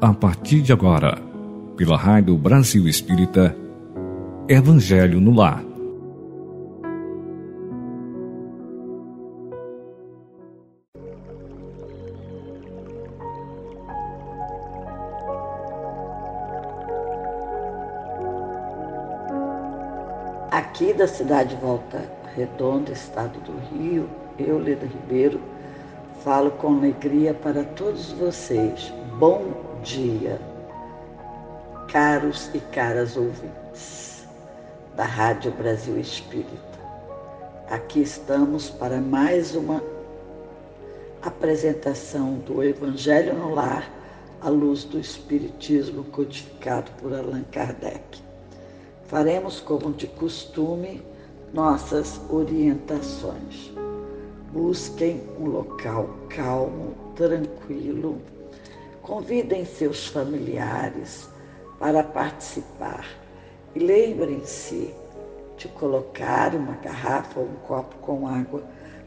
a 0.00 0.12
partir 0.12 0.60
de 0.60 0.72
agora, 0.72 1.18
pela 1.76 1.96
Rádio 1.96 2.36
Brasil 2.36 2.86
Espírita, 2.86 3.56
Evangelho 4.46 5.20
no 5.20 5.34
Lar. 5.34 5.64
Aqui 20.50 20.92
da 20.92 21.08
cidade 21.08 21.54
de 21.54 21.60
Volta 21.62 22.04
Redonda, 22.34 22.92
estado 22.92 23.38
do 23.40 23.52
Rio, 23.74 24.06
eu, 24.38 24.58
Leda 24.58 24.84
Ribeiro, 24.84 25.40
falo 26.22 26.50
com 26.50 26.76
alegria 26.76 27.32
para 27.32 27.64
todos 27.64 28.12
vocês. 28.12 28.92
Bom 29.18 29.65
dia, 29.86 30.40
caros 31.86 32.50
e 32.52 32.58
caras 32.58 33.16
ouvintes 33.16 34.26
da 34.96 35.04
Rádio 35.04 35.52
Brasil 35.52 35.96
Espírita. 36.00 36.50
Aqui 37.70 38.00
estamos 38.02 38.68
para 38.68 39.00
mais 39.00 39.54
uma 39.54 39.80
apresentação 41.22 42.34
do 42.38 42.64
Evangelho 42.64 43.34
no 43.34 43.54
Lar 43.54 43.88
à 44.40 44.48
luz 44.48 44.82
do 44.82 44.98
Espiritismo 44.98 46.02
codificado 46.06 46.90
por 47.00 47.14
Allan 47.14 47.44
Kardec. 47.52 48.20
Faremos, 49.04 49.60
como 49.60 49.92
de 49.92 50.08
costume, 50.08 51.00
nossas 51.54 52.20
orientações. 52.28 53.70
Busquem 54.52 55.22
um 55.38 55.46
local 55.46 56.10
calmo, 56.28 56.92
tranquilo, 57.14 58.20
Convidem 59.06 59.64
seus 59.64 60.08
familiares 60.08 61.28
para 61.78 62.02
participar 62.02 63.06
e 63.72 63.78
lembrem-se 63.78 64.92
de 65.56 65.68
colocar 65.68 66.56
uma 66.56 66.72
garrafa 66.78 67.38
ou 67.38 67.46
um 67.46 67.54
copo 67.68 67.94
com 67.98 68.26
água 68.26 68.64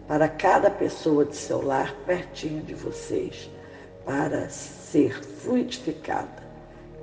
para 0.08 0.30
cada 0.30 0.72
pessoa 0.72 1.26
de 1.26 1.36
seu 1.36 1.62
lar 1.62 1.94
pertinho 2.06 2.64
de 2.64 2.74
vocês, 2.76 3.50
para 4.06 4.48
ser 4.48 5.22
fluidificada. 5.22 6.48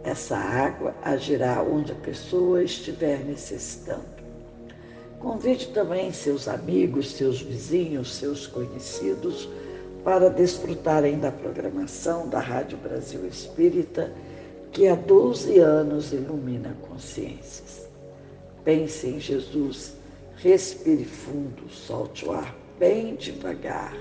Essa 0.03 0.39
água 0.39 0.95
agirá 1.03 1.63
onde 1.63 1.93
a 1.93 1.97
pessoa 1.97 2.65
estiver 2.65 3.19
necessitando. 3.19 4.17
Convide 5.21 5.67
também 5.69 6.11
seus 6.15 6.49
amigos, 6.49 7.13
seus 7.13 7.43
vizinhos, 7.43 8.15
seus 8.15 8.47
conhecidos 8.47 9.51
para 10.07 10.31
desfrutarem 10.31 11.19
da 11.19 11.33
programação 11.33 12.29
da 12.29 12.39
Rádio 12.39 12.79
Brasil 12.79 13.27
Espírita, 13.27 14.13
que 14.71 14.87
há 14.87 14.95
12 14.95 15.59
anos 15.59 16.13
ilumina 16.13 16.77
consciências. 16.89 17.89
Pense 18.65 19.09
em 19.09 19.19
Jesus, 19.19 19.97
respire 20.37 21.05
fundo, 21.05 21.69
solte 21.69 22.25
o 22.25 22.31
ar 22.31 22.55
bem 22.79 23.17
devagar, 23.17 23.97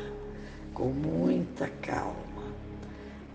com 0.75 0.89
muita 0.89 1.67
calma. 1.81 2.53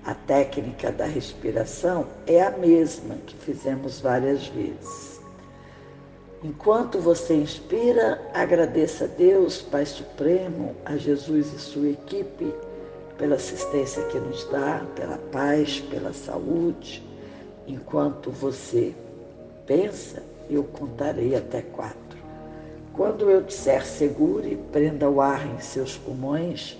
A 0.04 0.14
técnica 0.14 0.92
da 0.92 1.06
respiração 1.06 2.06
é 2.24 2.40
a 2.40 2.56
mesma 2.56 3.16
que 3.26 3.34
fizemos 3.34 3.98
várias 3.98 4.46
vezes. 4.46 5.09
Enquanto 6.42 6.98
você 6.98 7.34
inspira, 7.34 8.18
agradeça 8.32 9.04
a 9.04 9.06
Deus, 9.06 9.60
Pai 9.60 9.84
Supremo, 9.84 10.74
a 10.86 10.96
Jesus 10.96 11.52
e 11.52 11.58
sua 11.58 11.90
equipe, 11.90 12.54
pela 13.18 13.34
assistência 13.34 14.02
que 14.04 14.18
nos 14.18 14.44
dá, 14.44 14.86
pela 14.96 15.18
paz, 15.30 15.80
pela 15.90 16.14
saúde. 16.14 17.06
Enquanto 17.66 18.30
você 18.30 18.94
pensa, 19.66 20.22
eu 20.48 20.64
contarei 20.64 21.36
até 21.36 21.60
quatro. 21.60 22.18
Quando 22.94 23.28
eu 23.28 23.42
disser 23.42 23.84
segure, 23.84 24.58
prenda 24.72 25.10
o 25.10 25.20
ar 25.20 25.46
em 25.46 25.60
seus 25.60 25.98
pulmões, 25.98 26.78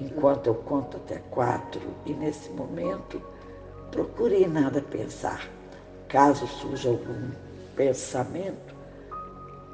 enquanto 0.00 0.48
eu 0.48 0.56
conto 0.56 0.96
até 0.96 1.22
quatro, 1.30 1.82
e 2.04 2.12
nesse 2.12 2.50
momento, 2.50 3.22
procure 3.92 4.44
nada 4.48 4.82
pensar. 4.82 5.48
Caso 6.08 6.48
surja 6.48 6.88
algum 6.88 7.30
pensamento, 7.76 8.77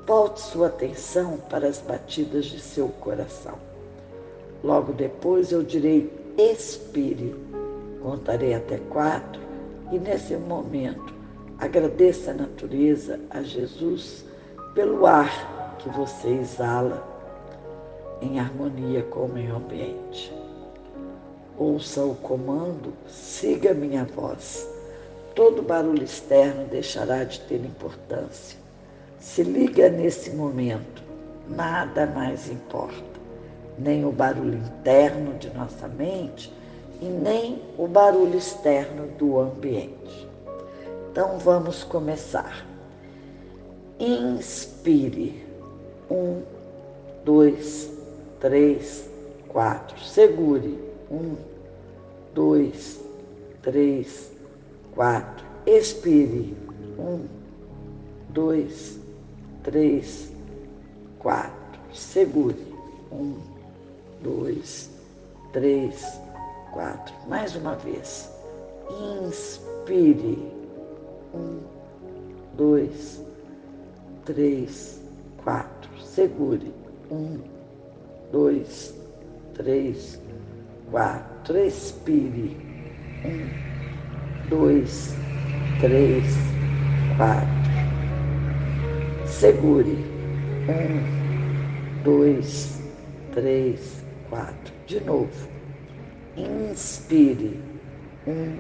Volte 0.07 0.41
sua 0.41 0.67
atenção 0.67 1.39
para 1.49 1.67
as 1.67 1.79
batidas 1.79 2.45
de 2.45 2.61
seu 2.61 2.89
coração. 2.89 3.55
Logo 4.63 4.93
depois 4.93 5.51
eu 5.51 5.63
direi 5.63 6.13
expire. 6.37 7.35
Contarei 8.03 8.55
até 8.55 8.77
quatro 8.91 9.41
e 9.91 9.99
nesse 9.99 10.37
momento 10.37 11.15
agradeça 11.59 12.33
a 12.33 12.35
natureza, 12.35 13.19
a 13.31 13.43
Jesus, 13.43 14.27
pelo 14.75 15.07
ar 15.07 15.77
que 15.79 15.89
você 15.89 16.29
exala 16.29 17.03
em 18.21 18.39
harmonia 18.39 19.03
com 19.05 19.21
o 19.21 19.33
meio 19.33 19.57
ambiente. 19.57 20.33
Ouça 21.57 22.05
o 22.05 22.15
comando, 22.17 22.93
siga 23.09 23.73
minha 23.73 24.05
voz. 24.05 24.69
Todo 25.35 25.63
barulho 25.63 26.05
externo 26.05 26.67
deixará 26.67 27.25
de 27.25 27.41
ter 27.41 27.57
importância. 27.57 28.64
Se 29.25 29.43
liga 29.43 29.89
nesse 29.89 30.31
momento, 30.31 31.03
nada 31.49 32.07
mais 32.07 32.49
importa, 32.49 33.19
nem 33.77 34.05
o 34.05 34.12
barulho 34.12 34.59
interno 34.59 35.33
de 35.39 35.49
nossa 35.55 35.89
mente 35.89 36.53
e 37.01 37.07
nem 37.07 37.61
o 37.77 37.89
barulho 37.89 38.37
externo 38.37 39.09
do 39.19 39.41
ambiente. 39.41 40.29
Então 41.11 41.39
vamos 41.39 41.83
começar. 41.83 42.65
Inspire. 43.99 45.43
Um, 46.11 46.43
dois, 47.25 47.91
três, 48.39 49.09
quatro. 49.49 49.99
Segure. 50.01 50.79
Um, 51.11 51.35
dois, 52.35 53.01
três, 53.62 54.31
quatro. 54.95 55.45
Expire. 55.67 56.55
Um, 56.99 57.25
dois, 58.29 58.69
três, 58.69 59.04
quatro. 61.19 61.81
Segure. 61.93 62.57
Um, 63.11 63.39
dois, 64.23 64.91
três, 65.53 66.05
quatro. 66.73 67.15
Mais 67.29 67.57
uma 67.57 67.75
vez. 67.77 68.31
Inspire. 68.91 70.53
Um, 71.35 71.61
dois, 72.57 73.23
três, 74.25 75.01
quatro. 75.43 75.91
Segure. 76.01 76.73
Um, 77.11 77.39
dois, 78.31 78.95
três, 79.55 80.21
quatro. 80.91 81.57
Expire. 81.57 82.57
Um, 83.25 84.49
dois, 84.51 85.15
três, 85.81 86.37
quatro 87.17 87.74
Segure. 89.41 89.97
Um, 90.69 92.03
dois, 92.05 92.81
três, 93.33 94.05
quatro. 94.31 94.72
De 94.87 95.00
novo. 95.00 95.49
Inspire. 96.37 97.61
Um, 98.28 98.59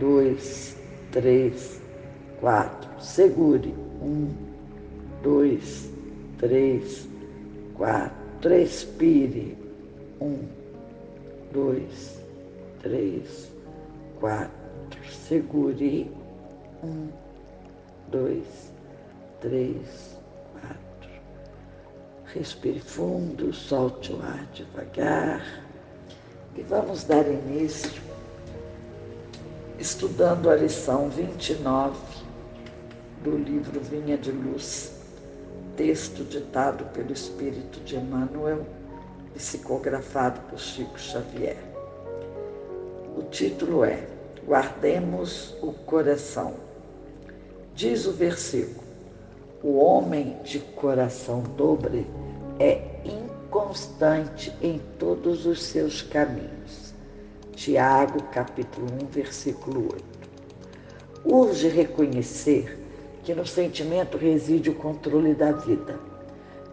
dois, 0.00 0.74
três, 1.12 1.82
quatro. 2.40 2.90
Segure. 2.98 3.74
Um, 4.02 4.30
dois, 5.22 5.90
três, 6.38 7.06
quatro. 7.76 8.54
Expire. 8.54 9.54
Um, 10.18 10.38
dois, 11.52 12.18
três, 12.82 13.52
quatro. 14.18 14.50
Segure. 15.28 16.10
Um, 16.82 17.08
dois, 18.10 18.73
três, 19.44 20.18
quatro. 20.52 21.10
Respire 22.32 22.80
fundo, 22.80 23.52
solte 23.52 24.10
o 24.10 24.22
ar 24.22 24.46
devagar 24.54 25.62
e 26.56 26.62
vamos 26.62 27.04
dar 27.04 27.28
início 27.28 28.02
estudando 29.78 30.48
a 30.48 30.56
lição 30.56 31.10
29 31.10 31.94
do 33.22 33.36
livro 33.36 33.80
Vinha 33.80 34.16
de 34.16 34.32
Luz, 34.32 34.92
texto 35.76 36.24
ditado 36.24 36.86
pelo 36.94 37.12
Espírito 37.12 37.80
de 37.80 37.96
Emmanuel, 37.96 38.66
psicografado 39.34 40.40
por 40.48 40.58
Chico 40.58 40.98
Xavier. 40.98 41.58
O 43.14 43.22
título 43.24 43.84
é 43.84 44.06
Guardemos 44.46 45.54
o 45.60 45.72
Coração. 45.72 46.54
Diz 47.74 48.06
o 48.06 48.12
versículo: 48.12 48.83
o 49.64 49.78
homem 49.78 50.36
de 50.44 50.58
coração 50.58 51.42
dobre 51.56 52.06
é 52.60 52.82
inconstante 53.02 54.52
em 54.60 54.78
todos 54.98 55.46
os 55.46 55.62
seus 55.62 56.02
caminhos. 56.02 56.92
Tiago, 57.56 58.22
capítulo 58.24 58.86
1, 59.04 59.06
versículo 59.06 59.88
8. 59.90 60.04
Urge 61.24 61.68
reconhecer 61.68 62.78
que 63.22 63.34
no 63.34 63.46
sentimento 63.46 64.18
reside 64.18 64.68
o 64.68 64.74
controle 64.74 65.32
da 65.32 65.52
vida. 65.52 65.98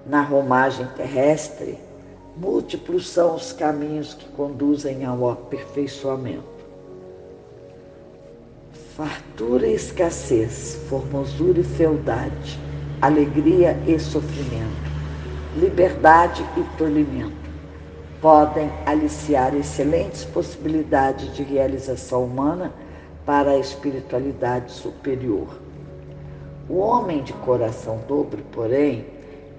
Na 0.06 0.22
romagem 0.22 0.86
terrestre, 0.98 1.80
múltiplos 2.36 3.08
são 3.08 3.36
os 3.36 3.54
caminhos 3.54 4.14
que 4.14 4.28
conduzem 4.32 5.06
ao 5.06 5.30
aperfeiçoamento. 5.30 6.44
Fartura 8.98 9.66
e 9.66 9.76
escassez, 9.76 10.76
formosura 10.90 11.62
e 11.62 11.64
fealdade, 11.64 12.60
alegria 13.02 13.76
e 13.88 13.98
sofrimento, 13.98 14.92
liberdade 15.58 16.46
e 16.56 16.64
tolimento 16.78 17.42
podem 18.22 18.72
aliciar 18.86 19.56
excelentes 19.56 20.24
possibilidades 20.24 21.34
de 21.36 21.42
realização 21.42 22.26
humana 22.26 22.72
para 23.26 23.52
a 23.52 23.58
espiritualidade 23.58 24.72
superior. 24.72 25.48
O 26.70 26.78
homem 26.78 27.24
de 27.24 27.34
coração 27.34 28.00
dobre, 28.08 28.44
porém, 28.52 29.06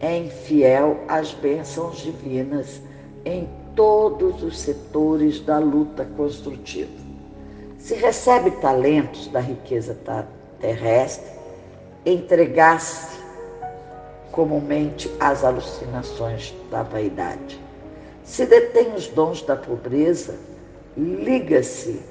é 0.00 0.16
infiel 0.16 1.00
às 1.08 1.32
bênçãos 1.32 1.98
divinas 1.98 2.80
em 3.24 3.48
todos 3.74 4.42
os 4.44 4.58
setores 4.58 5.40
da 5.40 5.58
luta 5.58 6.04
construtiva. 6.16 7.02
Se 7.78 7.94
recebe 7.94 8.52
talentos 8.52 9.26
da 9.26 9.40
riqueza 9.40 9.98
terrestre, 10.60 11.32
entregar-se 12.06 13.21
comumente 14.32 15.10
às 15.20 15.44
alucinações 15.44 16.52
da 16.70 16.82
vaidade. 16.82 17.60
Se 18.24 18.46
detém 18.46 18.94
os 18.94 19.06
dons 19.08 19.42
da 19.42 19.54
pobreza, 19.54 20.34
liga-se 20.96 22.02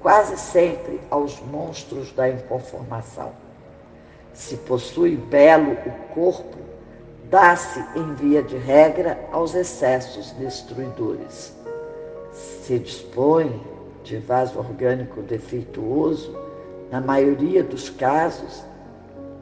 quase 0.00 0.36
sempre 0.36 1.00
aos 1.10 1.40
monstros 1.40 2.12
da 2.12 2.28
inconformação. 2.28 3.32
Se 4.34 4.56
possui 4.56 5.16
belo 5.16 5.72
o 5.72 6.14
corpo, 6.14 6.58
dá-se 7.30 7.84
em 7.96 8.14
via 8.14 8.42
de 8.42 8.56
regra 8.56 9.18
aos 9.32 9.54
excessos 9.54 10.32
destruidores. 10.32 11.54
Se 12.32 12.78
dispõe 12.78 13.60
de 14.04 14.18
vaso 14.18 14.58
orgânico 14.58 15.22
defeituoso, 15.22 16.36
na 16.90 17.00
maioria 17.00 17.62
dos 17.62 17.90
casos, 17.90 18.64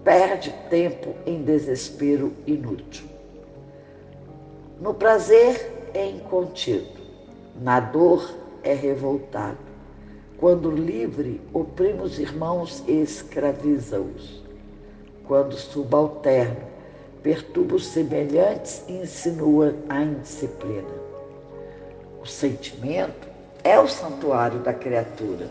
perde 0.06 0.54
tempo 0.70 1.16
em 1.26 1.42
desespero 1.42 2.32
inútil. 2.46 3.06
No 4.80 4.94
prazer 4.94 5.90
é 5.92 6.08
incontido, 6.08 7.00
na 7.60 7.80
dor 7.80 8.32
é 8.62 8.72
revoltado. 8.72 9.58
Quando 10.38 10.70
livre, 10.70 11.40
oprime 11.52 12.02
os 12.02 12.20
irmãos 12.20 12.84
e 12.86 13.02
escraviza-os. 13.02 14.44
Quando 15.26 15.56
subalterno, 15.56 16.60
perturba 17.20 17.74
os 17.74 17.88
semelhantes 17.88 18.84
e 18.86 18.92
insinua 18.92 19.74
a 19.88 20.02
indisciplina. 20.04 20.94
O 22.22 22.26
sentimento 22.26 23.26
é 23.64 23.76
o 23.76 23.88
santuário 23.88 24.60
da 24.60 24.72
criatura. 24.72 25.48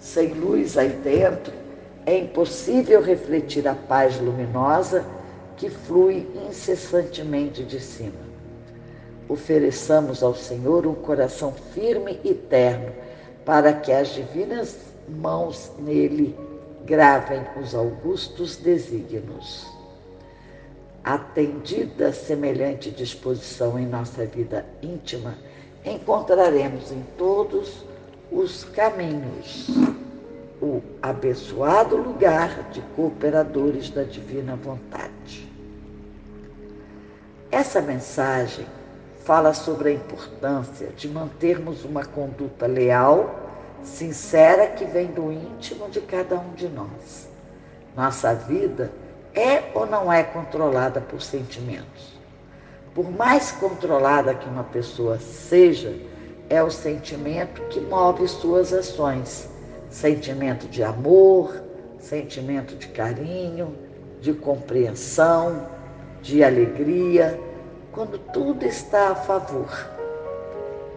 Sem 0.00 0.32
luz 0.32 0.78
aí 0.78 0.88
dentro, 0.88 1.65
é 2.06 2.16
impossível 2.16 3.02
refletir 3.02 3.66
a 3.66 3.74
paz 3.74 4.18
luminosa 4.20 5.04
que 5.56 5.68
flui 5.68 6.28
incessantemente 6.48 7.64
de 7.64 7.80
cima. 7.80 8.24
Ofereçamos 9.28 10.22
ao 10.22 10.32
Senhor 10.32 10.86
um 10.86 10.94
coração 10.94 11.52
firme 11.74 12.20
e 12.22 12.32
terno, 12.32 12.92
para 13.44 13.72
que 13.72 13.90
as 13.90 14.08
divinas 14.14 14.76
mãos 15.08 15.72
nele 15.80 16.36
gravem 16.84 17.42
os 17.60 17.74
augustos 17.74 18.56
desígnios. 18.56 19.66
Atendida 21.02 22.12
semelhante 22.12 22.90
disposição 22.90 23.76
em 23.78 23.86
nossa 23.86 24.24
vida 24.26 24.64
íntima, 24.80 25.36
encontraremos 25.84 26.92
em 26.92 27.04
todos 27.16 27.84
os 28.30 28.62
caminhos 28.64 29.66
o 30.60 30.82
abençoado 31.02 31.96
lugar 31.96 32.70
de 32.70 32.80
cooperadores 32.94 33.90
da 33.90 34.02
divina 34.02 34.56
vontade. 34.56 35.46
Essa 37.50 37.80
mensagem 37.80 38.66
fala 39.24 39.52
sobre 39.52 39.90
a 39.90 39.92
importância 39.92 40.88
de 40.96 41.08
mantermos 41.08 41.84
uma 41.84 42.04
conduta 42.04 42.66
leal, 42.66 43.34
sincera, 43.82 44.68
que 44.68 44.84
vem 44.84 45.06
do 45.08 45.32
íntimo 45.32 45.88
de 45.90 46.00
cada 46.00 46.36
um 46.36 46.52
de 46.54 46.68
nós. 46.68 47.28
Nossa 47.96 48.34
vida 48.34 48.90
é 49.34 49.70
ou 49.74 49.86
não 49.86 50.12
é 50.12 50.22
controlada 50.22 51.00
por 51.00 51.20
sentimentos? 51.20 52.16
Por 52.94 53.10
mais 53.10 53.52
controlada 53.52 54.34
que 54.34 54.48
uma 54.48 54.64
pessoa 54.64 55.18
seja, 55.18 55.94
é 56.48 56.62
o 56.62 56.70
sentimento 56.70 57.62
que 57.68 57.80
move 57.80 58.26
suas 58.28 58.72
ações. 58.72 59.48
Sentimento 59.90 60.66
de 60.68 60.82
amor, 60.82 61.62
sentimento 61.98 62.74
de 62.76 62.88
carinho, 62.88 63.76
de 64.20 64.32
compreensão, 64.32 65.66
de 66.22 66.42
alegria, 66.42 67.38
quando 67.92 68.18
tudo 68.32 68.64
está 68.64 69.10
a 69.10 69.14
favor. 69.14 69.70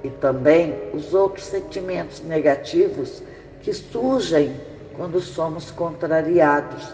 E 0.04 0.10
também 0.10 0.76
os 0.94 1.14
outros 1.14 1.46
sentimentos 1.46 2.22
negativos 2.22 3.22
que 3.62 3.74
surgem 3.74 4.56
quando 4.96 5.20
somos 5.20 5.72
contrariados. 5.72 6.94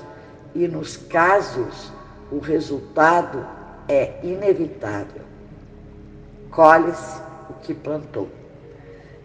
E 0.54 0.68
nos 0.68 0.96
casos, 0.98 1.92
o 2.32 2.40
resultado 2.40 3.46
é 3.88 4.20
inevitável. 4.24 5.22
Colhe-se 6.50 7.22
o 7.50 7.54
que 7.62 7.74
plantou. 7.74 8.30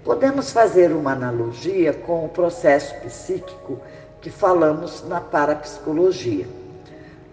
Podemos 0.04 0.50
fazer 0.50 0.92
uma 0.92 1.12
analogia 1.12 1.92
com 1.92 2.24
o 2.24 2.28
processo 2.28 2.94
psíquico 3.00 3.78
que 4.22 4.30
falamos 4.30 5.06
na 5.06 5.20
parapsicologia. 5.20 6.46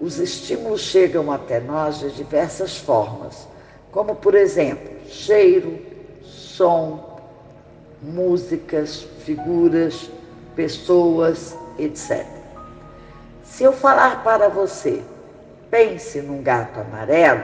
Os 0.02 0.20
estímulos 0.20 0.82
chegam 0.82 1.32
até 1.32 1.62
nós 1.62 2.00
de 2.00 2.12
diversas 2.12 2.78
formas, 2.78 3.48
como, 3.90 4.16
por 4.16 4.36
exemplo, 4.36 4.90
cheiro, 5.08 5.80
som, 6.24 7.20
músicas, 8.02 9.08
figuras, 9.24 10.12
pessoas, 10.54 11.58
etc. 11.80 12.26
Se 13.44 13.64
eu 13.64 13.72
falar 13.72 14.24
para 14.24 14.50
você 14.50 15.02
pense 15.72 16.22
num 16.22 16.44
gato 16.44 16.82
amarelo, 16.82 17.44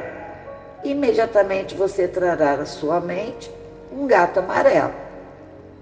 imediatamente 0.83 1.75
você 1.75 2.09
trará 2.09 2.55
à 2.55 2.65
sua 2.65 2.99
mente 2.99 3.49
um 3.89 4.05
gato 4.05 4.39
amarelo. 4.39 5.02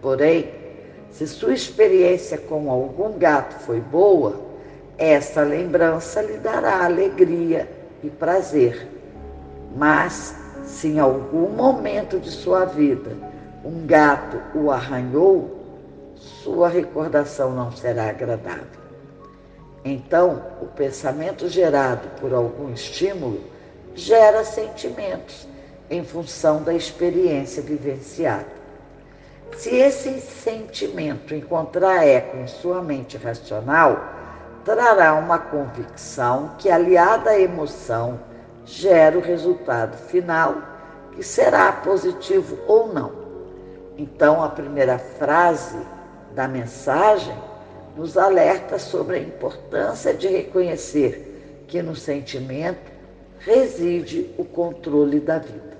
Porém, 0.01 0.50
se 1.12 1.27
sua 1.27 1.53
experiência 1.53 2.38
com 2.38 2.72
algum 2.72 3.17
gato 3.17 3.60
foi 3.65 3.79
boa, 3.79 4.39
essa 4.98 5.41
lembrança 5.41 6.22
lhe 6.22 6.38
dará 6.38 6.86
alegria 6.86 7.70
e 8.03 8.10
prazer. 8.10 8.88
Mas, 9.75 10.36
se 10.63 10.88
em 10.88 11.00
algum 11.00 11.50
momento 11.50 12.20
de 12.20 12.31
sua 12.31 12.65
vida 12.65 13.12
um 13.63 13.86
gato 13.86 14.41
o 14.55 14.72
arranhou, 14.72 15.60
sua 16.15 16.67
recordação 16.67 17.51
não 17.51 17.72
será 17.72 18.10
agradável. 18.10 18.81
Então, 19.84 20.41
o 20.62 20.67
pensamento 20.67 21.50
gerado 21.50 22.08
por 22.20 22.34
algum 22.34 22.72
estímulo 22.72 23.41
gera 23.96 24.43
sentimentos 24.43 25.48
em 25.89 26.03
função 26.03 26.63
da 26.63 26.74
experiência 26.74 27.62
vivenciada. 27.62 28.61
Se 29.58 29.75
esse 29.75 30.20
sentimento 30.20 31.36
encontrar 31.36 32.05
eco 32.05 32.38
em 32.38 32.48
sua 32.48 32.81
mente 32.81 33.17
racional, 33.17 34.03
trará 34.65 35.13
uma 35.13 35.38
convicção 35.38 36.51
que, 36.58 36.70
aliada 36.70 37.31
à 37.31 37.39
emoção, 37.39 38.20
gera 38.65 39.17
o 39.17 39.22
resultado 39.22 39.96
final, 40.08 40.55
que 41.12 41.24
será 41.24 41.72
positivo 41.72 42.58
ou 42.67 42.93
não. 42.93 43.12
Então, 43.98 44.43
a 44.43 44.50
primeira 44.50 44.98
frase 44.98 45.77
da 46.34 46.48
mensagem 46.48 47.36
nos 47.96 48.17
alerta 48.17 48.79
sobre 48.79 49.17
a 49.17 49.22
importância 49.22 50.13
de 50.13 50.27
reconhecer 50.27 51.63
que 51.67 51.81
no 51.81 51.96
sentimento 51.96 52.91
reside 53.39 54.34
o 54.38 54.46
controle 54.46 55.20
da 55.20 55.39
vida. 55.39 55.77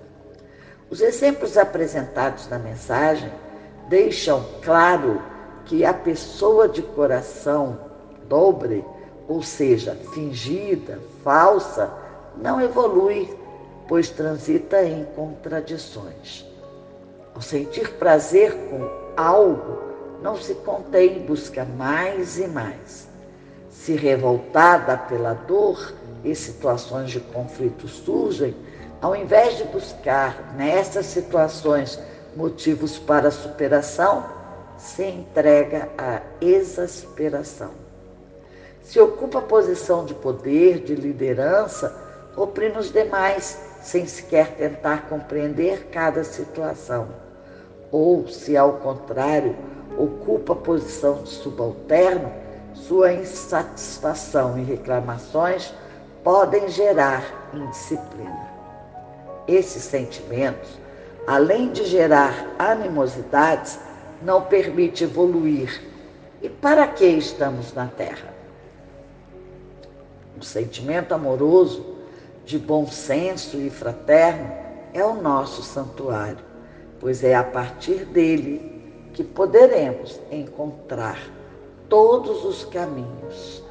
Os 0.90 1.00
exemplos 1.00 1.58
apresentados 1.58 2.50
na 2.50 2.60
mensagem 2.60 3.32
deixam 3.91 4.41
claro 4.63 5.21
que 5.65 5.83
a 5.83 5.93
pessoa 5.93 6.69
de 6.69 6.81
coração 6.81 7.77
dobre, 8.27 8.86
ou 9.27 9.43
seja, 9.43 9.98
fingida, 10.13 10.98
falsa, 11.25 11.91
não 12.38 12.62
evolui, 12.62 13.38
pois 13.89 14.10
transita 14.10 14.81
em 14.81 15.03
contradições. 15.13 16.45
Ao 17.36 17.41
sentir 17.41 17.91
prazer 17.95 18.53
com 18.69 18.89
algo, 19.17 19.81
não 20.24 20.38
se 20.38 20.55
contém 20.55 21.25
busca 21.25 21.65
mais 21.65 22.39
e 22.39 22.48
mais. 22.48 23.10
Se 23.69 23.93
revoltada 23.93 24.98
pela 24.98 25.33
dor 25.33 25.93
e 26.24 26.33
situações 26.33 27.12
de 27.12 27.19
conflito 27.19 27.89
surgem, 27.89 28.55
ao 29.01 29.13
invés 29.15 29.57
de 29.57 29.65
buscar 29.65 30.53
nessas 30.55 31.07
situações 31.07 32.00
motivos 32.36 32.98
para 32.98 33.32
superação, 33.32 34.26
se 34.78 35.04
entrega 35.04 35.90
à 35.98 36.22
exasperação. 36.40 37.72
Se 38.84 39.00
ocupa 39.00 39.40
a 39.40 39.44
posição 39.44 40.06
de 40.06 40.14
poder, 40.14 40.80
de 40.80 40.96
liderança, 40.96 41.96
oprime 42.36 42.78
os 42.78 42.92
demais, 42.92 43.60
sem 43.82 44.06
sequer 44.06 44.56
tentar 44.56 45.08
compreender 45.08 45.88
cada 45.92 46.24
situação. 46.24 47.08
Ou, 47.92 48.28
se 48.28 48.58
ao 48.58 48.74
contrário, 48.74 49.56
ocupa 49.98 50.54
a 50.54 50.56
posição 50.56 51.24
de 51.24 51.30
subalterno, 51.30 52.32
sua 52.74 53.14
insatisfação 53.14 54.58
e 54.58 54.64
reclamações 54.64 55.74
podem 56.24 56.70
gerar 56.70 57.24
indisciplina. 57.54 58.50
Esses 59.48 59.84
sentimentos, 59.84 60.81
além 61.28 61.72
de 61.72 61.86
gerar 61.86 62.56
animosidades, 62.58 63.80
não 64.22 64.44
permite 64.44 65.04
evoluir. 65.04 65.82
E 66.42 66.50
para 66.50 66.88
que 66.88 67.06
estamos 67.06 67.74
na 67.74 67.88
Terra? 67.88 68.34
O 70.40 70.44
sentimento 70.44 71.13
amoroso, 71.13 71.86
de 72.46 72.58
bom 72.58 72.88
senso 72.88 73.58
e 73.58 73.70
fraterno 73.70 74.51
é 74.94 75.04
o 75.06 75.13
nosso 75.13 75.62
santuário, 75.62 76.44
pois 77.00 77.24
é 77.24 77.36
a 77.36 77.44
partir 77.44 78.06
dele 78.06 78.82
que 79.13 79.24
poderemos 79.24 80.20
encontrar 80.32 81.20
todos 81.88 82.44
os 82.44 82.66
caminhos, 82.66 83.63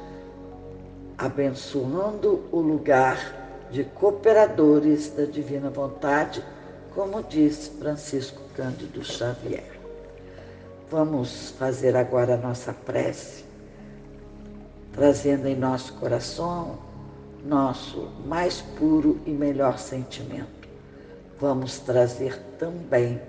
abençoando 1.17 2.43
o 2.51 2.59
lugar 2.59 3.67
de 3.71 3.83
cooperadores 3.83 5.09
da 5.09 5.25
divina 5.25 5.69
vontade, 5.69 6.43
como 6.93 7.23
disse 7.23 7.69
Francisco 7.71 8.41
Cândido 8.55 9.03
Xavier. 9.03 9.79
Vamos 10.89 11.51
fazer 11.51 11.95
agora 11.95 12.35
a 12.35 12.37
nossa 12.37 12.73
prece, 12.73 13.45
trazendo 14.91 15.47
em 15.47 15.55
nosso 15.55 15.93
coração 15.93 16.77
nosso 17.45 18.07
mais 18.25 18.61
puro 18.77 19.19
e 19.25 19.31
melhor 19.31 19.77
sentimento. 19.77 20.69
Vamos 21.39 21.79
trazer 21.79 22.37
também 22.59 23.19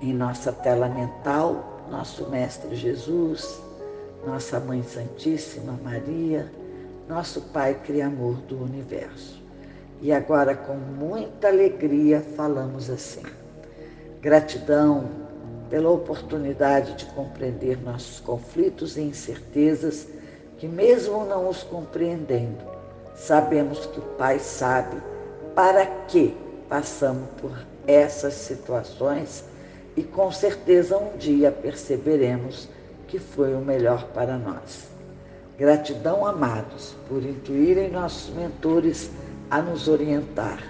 em 0.00 0.12
nossa 0.12 0.52
tela 0.52 0.88
mental 0.88 1.70
nosso 1.90 2.28
Mestre 2.30 2.74
Jesus, 2.76 3.60
nossa 4.24 4.60
Mãe 4.60 4.82
Santíssima 4.82 5.78
Maria, 5.82 6.50
nosso 7.08 7.40
Pai 7.52 7.74
Criamor 7.74 8.36
do 8.42 8.62
Universo. 8.62 9.42
E 10.00 10.12
agora, 10.12 10.54
com 10.54 10.74
muita 10.74 11.48
alegria, 11.48 12.20
falamos 12.36 12.88
assim: 12.88 13.22
gratidão 14.20 15.08
pela 15.68 15.90
oportunidade 15.90 16.94
de 16.94 17.06
compreender 17.06 17.80
nossos 17.82 18.18
conflitos 18.18 18.96
e 18.96 19.02
incertezas, 19.02 20.08
que, 20.58 20.66
mesmo 20.66 21.24
não 21.24 21.48
os 21.48 21.62
compreendendo, 21.62 22.64
sabemos 23.14 23.86
que 23.86 23.98
o 23.98 24.02
Pai 24.18 24.38
sabe 24.38 24.96
para 25.54 25.86
que 25.86 26.36
passamos 26.68 27.28
por 27.40 27.52
essas 27.86 28.34
situações 28.34 29.44
e 29.96 30.02
com 30.02 30.30
certeza 30.30 30.96
um 30.96 31.16
dia 31.16 31.50
perceberemos 31.50 32.68
que 33.06 33.18
foi 33.18 33.54
o 33.54 33.60
melhor 33.60 34.04
para 34.14 34.38
nós. 34.38 34.88
Gratidão, 35.58 36.24
amados, 36.24 36.94
por 37.08 37.22
intuírem 37.22 37.90
nossos 37.90 38.34
mentores 38.34 39.10
a 39.50 39.60
nos 39.60 39.88
orientar. 39.88 40.62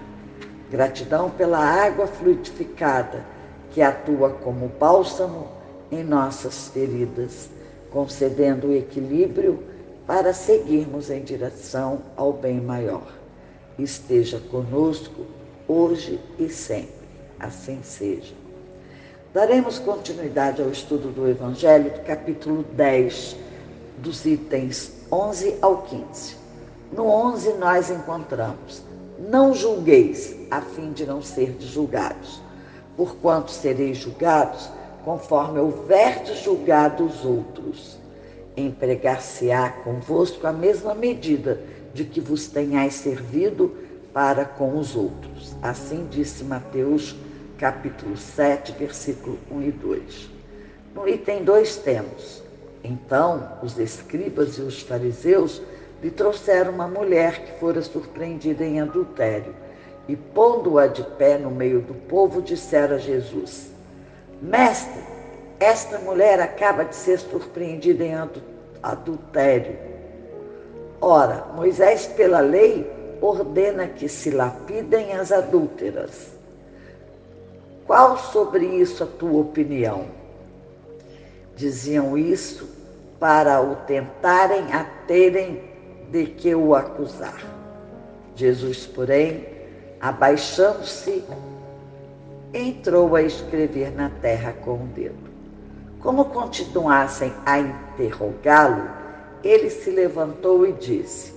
Gratidão 0.71 1.31
pela 1.31 1.59
água 1.59 2.07
fluidificada 2.07 3.25
que 3.71 3.83
atua 3.83 4.31
como 4.31 4.69
bálsamo 4.69 5.49
em 5.91 6.03
nossas 6.03 6.69
feridas, 6.69 7.49
concedendo 7.91 8.69
o 8.69 8.75
equilíbrio 8.75 9.63
para 10.07 10.33
seguirmos 10.33 11.11
em 11.11 11.23
direção 11.23 12.03
ao 12.17 12.33
bem 12.33 12.61
maior. 12.61 13.07
Esteja 13.79 14.41
conosco 14.51 15.27
hoje 15.69 16.21
e 16.39 16.49
sempre. 16.49 17.01
Assim 17.39 17.81
seja. 17.83 18.35
Daremos 19.33 19.79
continuidade 19.79 20.61
ao 20.61 20.71
estudo 20.71 21.11
do 21.11 21.29
Evangelho 21.29 21.93
capítulo 22.05 22.65
10, 22.73 23.37
dos 23.99 24.27
itens 24.27 24.93
11 25.11 25.57
ao 25.63 25.83
15. 25.83 26.37
No 26.92 27.06
11 27.06 27.54
nós 27.54 27.90
encontramos: 27.90 28.82
Não 29.18 29.54
julgueis, 29.54 30.37
a 30.50 30.61
fim 30.61 30.92
de 30.92 31.06
não 31.06 31.23
ser 31.23 31.56
julgados 31.61 32.40
porquanto 33.00 33.50
sereis 33.50 33.97
julgados 33.97 34.68
conforme 35.06 35.59
houverdes 35.59 36.42
julgado 36.42 37.02
os 37.06 37.25
outros. 37.25 37.99
Empregar-se-á 38.54 39.70
convosco 39.70 40.47
a 40.47 40.52
mesma 40.52 40.94
medida 40.94 41.59
de 41.94 42.04
que 42.04 42.20
vos 42.20 42.47
tenhais 42.49 42.92
servido 42.92 43.75
para 44.12 44.44
com 44.44 44.76
os 44.76 44.94
outros. 44.94 45.56
Assim 45.62 46.06
disse 46.11 46.44
Mateus, 46.44 47.16
capítulo 47.56 48.18
7, 48.18 48.73
versículo 48.73 49.38
1 49.50 49.62
e 49.62 49.73
2. 49.73 50.30
No 50.94 51.09
item 51.09 51.42
2 51.42 51.76
temos: 51.76 52.42
Então 52.85 53.49
os 53.62 53.78
escribas 53.78 54.59
e 54.59 54.61
os 54.61 54.82
fariseus 54.82 55.62
lhe 56.02 56.11
trouxeram 56.11 56.73
uma 56.73 56.88
mulher 56.88 57.45
que 57.45 57.61
fora 57.61 57.83
surpreendida 57.83 58.64
em 58.64 58.80
adultério 58.80 59.54
e 60.09 60.16
pondo-a 60.16 60.87
de 60.87 61.02
pé 61.02 61.38
no 61.38 61.50
meio 61.50 61.80
do 61.80 61.95
povo, 61.95 62.42
disseram 62.42 62.97
a 62.97 62.99
Jesus: 62.99 63.71
Mestre, 64.42 65.02
esta 65.61 65.99
mulher 65.99 66.40
acaba 66.40 66.85
de 66.85 66.97
ser 66.97 67.19
surpreendida 67.19 68.04
em 68.04 68.14
adultério. 68.83 69.76
Ora, 71.00 71.47
Moisés, 71.54 72.07
pela 72.07 72.40
lei, 72.40 72.90
ordena 73.21 73.87
que 73.87 74.09
se 74.09 74.30
lapidem 74.30 75.12
as 75.12 75.30
adúlteras. 75.30 76.28
Qual 77.87 78.16
sobre 78.19 78.64
isso 78.64 79.04
a 79.04 79.07
tua 79.07 79.40
opinião? 79.40 80.07
Diziam 81.57 82.16
isso 82.16 82.69
para 83.19 83.61
o 83.61 83.76
tentarem 83.76 84.73
a 84.73 84.85
terem 85.07 85.70
de 86.11 86.26
que 86.26 86.55
o 86.55 86.75
acusar. 86.75 87.40
Jesus, 88.35 88.87
porém, 88.87 89.47
abaixando-se, 90.00 91.25
entrou 92.52 93.14
a 93.14 93.23
escrever 93.23 93.93
na 93.93 94.11
terra 94.21 94.55
com 94.64 94.75
o 94.75 94.87
dedo. 94.95 95.31
Como 96.00 96.26
continuassem 96.26 97.33
a 97.45 97.59
interrogá-lo, 97.59 98.88
ele 99.45 99.71
se 99.71 99.90
levantou 99.90 100.67
e 100.67 100.73
disse: 100.73 101.35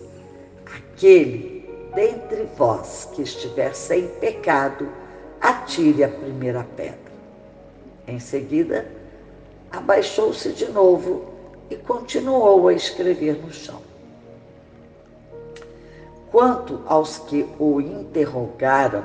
Aquele 0.66 1.54
dentre 1.94 2.48
vós 2.58 3.10
que 3.14 3.22
estiver 3.22 3.76
sem 3.76 4.08
pecado, 4.08 4.88
atire 5.40 6.04
a 6.04 6.10
primeira 6.10 6.66
pedra. 6.76 6.98
Em 8.08 8.20
seguida, 8.20 8.88
abaixou-se 9.72 10.52
de 10.54 10.70
novo 10.72 11.26
e 11.70 11.76
continuou 11.76 12.68
a 12.68 12.74
escrever 12.74 13.36
no 13.36 13.52
chão. 13.52 13.93
Quanto 16.34 16.82
aos 16.88 17.20
que 17.20 17.48
o 17.60 17.80
interrogaram, 17.80 19.04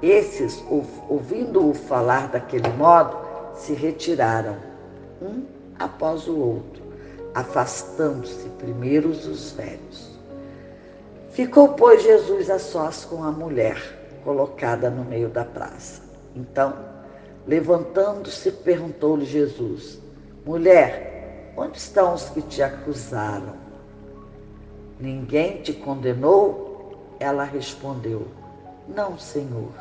esses, 0.00 0.62
ouvindo-o 1.08 1.74
falar 1.74 2.28
daquele 2.28 2.68
modo, 2.74 3.16
se 3.56 3.72
retiraram, 3.72 4.54
um 5.20 5.42
após 5.76 6.28
o 6.28 6.38
outro, 6.38 6.80
afastando-se 7.34 8.48
primeiro 8.60 9.08
os 9.08 9.50
velhos. 9.50 10.16
Ficou, 11.32 11.70
pois, 11.70 12.04
Jesus 12.04 12.48
a 12.48 12.60
sós 12.60 13.04
com 13.04 13.24
a 13.24 13.32
mulher, 13.32 13.82
colocada 14.22 14.88
no 14.88 15.04
meio 15.04 15.30
da 15.30 15.44
praça. 15.44 16.00
Então, 16.36 16.76
levantando-se, 17.44 18.52
perguntou-lhe 18.52 19.24
Jesus: 19.24 19.98
Mulher, 20.46 21.52
onde 21.56 21.76
estão 21.76 22.14
os 22.14 22.28
que 22.28 22.40
te 22.40 22.62
acusaram? 22.62 23.61
Ninguém 25.02 25.60
te 25.62 25.72
condenou? 25.72 26.96
Ela 27.18 27.42
respondeu: 27.42 28.28
Não, 28.86 29.18
Senhor. 29.18 29.72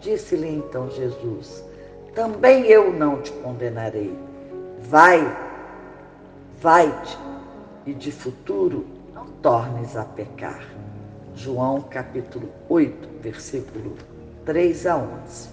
Disse-lhe 0.00 0.46
então 0.46 0.90
Jesus: 0.90 1.64
Também 2.14 2.66
eu 2.66 2.92
não 2.92 3.22
te 3.22 3.32
condenarei. 3.32 4.14
Vai, 4.80 5.18
vai-te, 6.60 7.18
e 7.86 7.94
de 7.94 8.12
futuro 8.12 8.84
não 9.14 9.24
tornes 9.40 9.96
a 9.96 10.04
pecar. 10.04 10.62
João 11.34 11.80
capítulo 11.80 12.50
8, 12.68 13.08
versículo 13.22 13.96
3 14.44 14.86
a 14.86 14.98
11. 14.98 15.48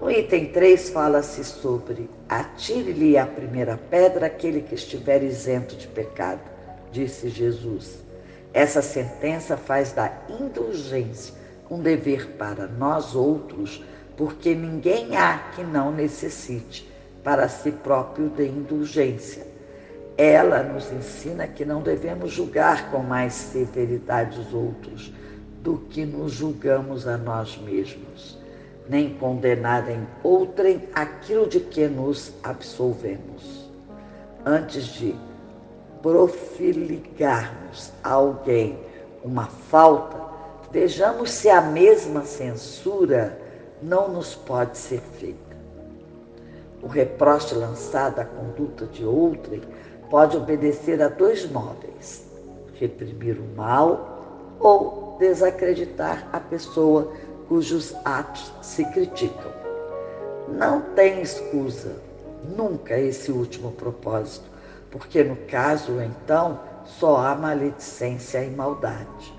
No 0.00 0.08
item 0.08 0.52
3 0.52 0.90
fala-se 0.90 1.42
sobre 1.42 2.08
atire-lhe 2.28 3.18
a 3.18 3.26
primeira 3.26 3.76
pedra 3.76 4.26
aquele 4.26 4.60
que 4.60 4.76
estiver 4.76 5.24
isento 5.24 5.74
de 5.74 5.88
pecado, 5.88 6.51
disse 6.92 7.28
Jesus. 7.28 7.98
Essa 8.52 8.82
sentença 8.82 9.56
faz 9.56 9.92
da 9.92 10.12
indulgência 10.28 11.34
um 11.70 11.80
dever 11.80 12.36
para 12.36 12.66
nós 12.66 13.14
outros, 13.14 13.82
porque 14.16 14.54
ninguém 14.54 15.16
há 15.16 15.38
que 15.54 15.64
não 15.64 15.90
necessite 15.90 16.86
para 17.24 17.48
si 17.48 17.72
próprio 17.72 18.28
de 18.28 18.46
indulgência. 18.46 19.46
Ela 20.18 20.62
nos 20.62 20.92
ensina 20.92 21.48
que 21.48 21.64
não 21.64 21.82
devemos 21.82 22.30
julgar 22.30 22.90
com 22.90 22.98
mais 22.98 23.32
severidade 23.32 24.38
os 24.38 24.52
outros 24.52 25.12
do 25.62 25.78
que 25.78 26.04
nos 26.04 26.32
julgamos 26.32 27.08
a 27.08 27.16
nós 27.16 27.56
mesmos 27.56 28.42
nem 28.88 29.14
condenar 29.14 29.88
em 29.88 30.06
outrem 30.22 30.88
aquilo 30.94 31.46
de 31.46 31.60
que 31.60 31.86
nos 31.88 32.32
absolvemos. 32.42 33.70
Antes 34.44 34.86
de 34.86 35.14
profiligarmos 36.02 37.92
a 38.02 38.12
alguém 38.12 38.78
uma 39.24 39.46
falta, 39.46 40.20
vejamos 40.70 41.30
se 41.30 41.48
a 41.48 41.62
mesma 41.62 42.22
censura 42.24 43.38
não 43.80 44.08
nos 44.08 44.34
pode 44.34 44.76
ser 44.76 45.00
feita. 45.18 45.52
O 46.82 46.88
reproche 46.88 47.54
lançado 47.54 48.18
à 48.18 48.24
conduta 48.24 48.86
de 48.86 49.04
outrem 49.04 49.62
pode 50.10 50.36
obedecer 50.36 51.00
a 51.00 51.08
dois 51.08 51.48
móveis: 51.48 52.26
reprimir 52.74 53.38
o 53.38 53.56
mal 53.56 54.56
ou 54.58 55.16
desacreditar 55.20 56.28
a 56.32 56.40
pessoa 56.40 57.12
cujos 57.48 57.94
atos 58.04 58.52
se 58.62 58.84
criticam. 58.86 59.52
Não 60.48 60.80
tem 60.94 61.22
escusa, 61.22 61.94
nunca 62.56 62.98
esse 62.98 63.30
último 63.30 63.70
propósito, 63.72 64.51
porque 64.92 65.24
no 65.24 65.36
caso, 65.48 66.00
então, 66.02 66.60
só 66.84 67.16
há 67.16 67.34
maledicência 67.34 68.44
e 68.44 68.50
maldade. 68.50 69.34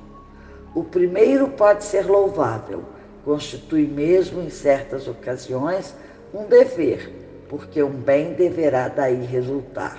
O 0.74 0.83
primeiro 0.83 1.50
pode 1.50 1.83
ser 1.83 2.07
louvável, 2.07 2.83
constitui 3.24 3.88
mesmo 3.88 4.41
em 4.41 4.50
certas 4.50 5.07
ocasiões 5.07 5.93
um 6.33 6.45
dever, 6.45 7.45
porque 7.48 7.83
um 7.83 7.91
bem 7.91 8.33
deverá 8.33 8.88
daí 8.88 9.24
resultar, 9.24 9.98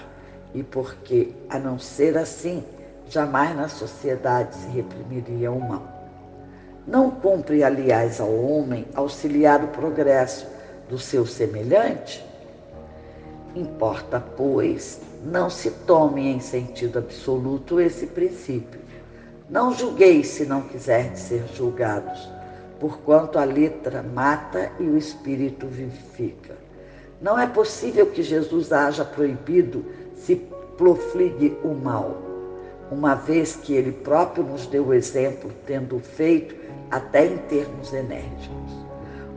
e 0.53 0.65
porque, 0.65 1.33
a 1.49 1.57
não 1.57 1.79
ser 1.79 2.19
assim, 2.19 2.65
jamais 3.09 3.55
na 3.55 3.69
sociedade 3.69 4.57
se 4.57 4.67
reprimiria 4.69 5.53
o 5.53 5.61
mal. 5.61 5.95
Não 6.85 7.11
cumpre, 7.11 7.63
aliás, 7.63 8.21
ao 8.21 8.35
homem 8.35 8.87
auxiliar 8.95 9.63
o 9.63 9.69
progresso 9.69 10.47
do 10.89 10.99
seu 10.99 11.25
semelhante? 11.25 12.25
Importa, 13.55 14.21
pois, 14.37 15.01
não 15.25 15.49
se 15.49 15.71
tome 15.71 16.29
em 16.29 16.39
sentido 16.39 16.99
absoluto 16.99 17.81
esse 17.81 18.07
princípio. 18.07 18.81
Não 19.49 19.73
julgueis 19.73 20.29
se 20.29 20.45
não 20.45 20.63
quiserdes 20.63 21.21
ser 21.21 21.45
julgados, 21.55 22.29
porquanto 22.79 23.39
a 23.39 23.45
letra 23.45 24.03
mata 24.03 24.71
e 24.79 24.85
o 24.85 24.99
espírito 24.99 25.67
vivifica. 25.67 26.55
Não 27.23 27.39
é 27.39 27.47
possível 27.47 28.07
que 28.07 28.23
Jesus 28.23 28.73
haja 28.73 29.05
proibido 29.05 29.85
se 30.15 30.37
profligue 30.77 31.57
o 31.65 31.69
mal, 31.69 32.21
uma 32.91 33.15
vez 33.15 33.57
que 33.57 33.73
ele 33.73 33.93
próprio 33.93 34.45
nos 34.45 34.67
deu 34.67 34.89
o 34.89 34.95
exemplo, 34.95 35.51
tendo 35.65 35.99
feito 36.01 36.55
até 36.91 37.27
em 37.27 37.39
termos 37.39 37.93
enérgicos. 37.95 38.85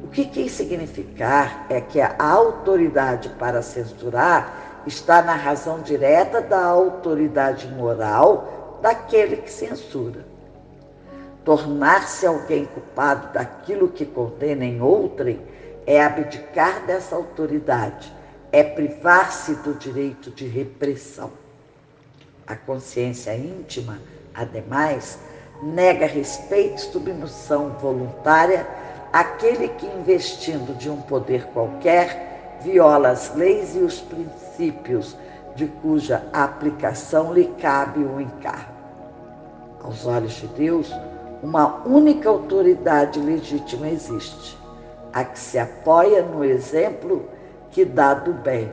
O 0.03 0.07
que 0.09 0.25
quis 0.25 0.51
significar 0.51 1.65
é 1.69 1.79
que 1.79 2.01
a 2.01 2.15
autoridade 2.19 3.29
para 3.37 3.61
censurar 3.61 4.66
está 4.87 5.21
na 5.21 5.33
razão 5.33 5.81
direta 5.81 6.41
da 6.41 6.63
autoridade 6.63 7.67
moral 7.67 8.79
daquele 8.81 9.37
que 9.37 9.51
censura. 9.51 10.25
Tornar-se 11.43 12.25
alguém 12.25 12.65
culpado 12.65 13.33
daquilo 13.33 13.89
que 13.89 14.05
condena 14.05 14.65
em 14.65 14.81
outrem 14.81 15.41
é 15.85 16.03
abdicar 16.03 16.85
dessa 16.85 17.15
autoridade, 17.15 18.13
é 18.51 18.63
privar-se 18.63 19.55
do 19.55 19.73
direito 19.73 20.31
de 20.31 20.47
repressão. 20.47 21.31
A 22.45 22.55
consciência 22.55 23.35
íntima, 23.35 23.99
ademais, 24.33 25.19
nega 25.61 26.05
respeito 26.05 26.75
e 26.75 26.79
submissão 26.79 27.69
voluntária 27.79 28.67
àquele 29.11 29.69
que, 29.69 29.85
investindo 29.85 30.77
de 30.77 30.89
um 30.89 31.01
poder 31.01 31.45
qualquer, 31.47 32.59
viola 32.61 33.09
as 33.09 33.33
leis 33.35 33.75
e 33.75 33.79
os 33.79 34.01
princípios 34.01 34.46
de 35.55 35.67
cuja 35.81 36.23
aplicação 36.33 37.33
lhe 37.33 37.45
cabe 37.59 37.99
o 37.99 38.19
encargo. 38.21 38.77
Aos 39.83 40.05
olhos 40.05 40.33
de 40.33 40.47
Deus, 40.47 40.93
uma 41.41 41.83
única 41.85 42.29
autoridade 42.29 43.19
legítima 43.19 43.89
existe, 43.89 44.57
a 45.13 45.23
que 45.23 45.39
se 45.39 45.57
apoia 45.57 46.21
no 46.21 46.43
exemplo 46.43 47.25
que 47.71 47.85
dá 47.85 48.13
do 48.13 48.33
bem. 48.33 48.71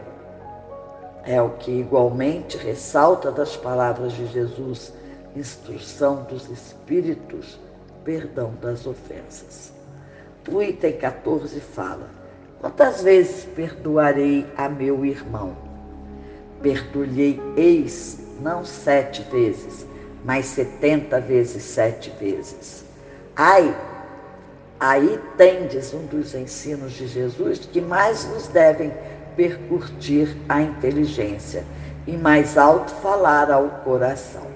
É 1.25 1.41
o 1.41 1.51
que 1.51 1.71
igualmente 1.71 2.57
ressalta 2.57 3.31
das 3.31 3.57
palavras 3.57 4.13
de 4.13 4.27
Jesus 4.27 4.93
instrução 5.37 6.23
dos 6.25 6.49
espíritos, 6.49 7.59
perdão 8.05 8.53
das 8.61 8.87
ofensas. 8.87 9.73
O 10.51 10.63
item 10.63 10.93
14 10.99 11.61
fala: 11.61 12.09
Quantas 12.61 13.03
vezes 13.03 13.45
perdoarei 13.45 14.47
a 14.57 14.69
meu 14.69 15.05
irmão? 15.05 15.64
Perdoei 16.65 17.39
eis 17.59 18.19
não 18.41 18.65
sete 18.65 19.21
vezes, 19.31 19.87
mas 20.25 20.47
setenta 20.47 21.21
vezes 21.21 21.63
sete 21.63 22.11
vezes. 22.19 22.87
Ai, 23.37 23.77
aí 24.81 25.21
tendes 25.37 25.93
um 25.93 26.07
dos 26.07 26.35
ensinos 26.35 26.95
de 26.95 27.07
Jesus 27.07 27.59
que 27.59 27.83
mais 27.83 28.25
nos 28.31 28.49
devem 28.49 28.91
percutir 29.37 30.35
a 30.49 30.63
inteligência 30.63 31.65
e 32.07 32.17
mais 32.17 32.57
alto 32.57 32.93
falar 32.95 33.51
ao 33.51 33.69
coração. 33.85 34.47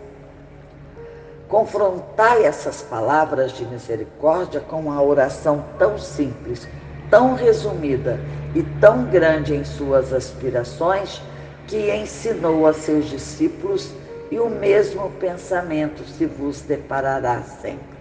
Confrontai 1.47 2.45
essas 2.45 2.81
palavras 2.81 3.53
de 3.53 3.67
misericórdia 3.67 4.61
com 4.61 4.81
uma 4.81 5.03
oração 5.03 5.63
tão 5.79 5.99
simples, 5.99 6.67
tão 7.11 7.35
resumida 7.35 8.19
e 8.55 8.63
tão 8.81 9.05
grande 9.05 9.55
em 9.55 9.63
suas 9.63 10.11
aspirações, 10.15 11.21
que 11.69 11.95
ensinou 11.95 12.67
a 12.67 12.73
seus 12.73 13.07
discípulos, 13.07 13.93
e 14.31 14.39
o 14.39 14.51
mesmo 14.51 15.11
pensamento 15.13 16.03
se 16.05 16.27
vos 16.27 16.61
deparará 16.63 17.43
sempre. 17.43 17.99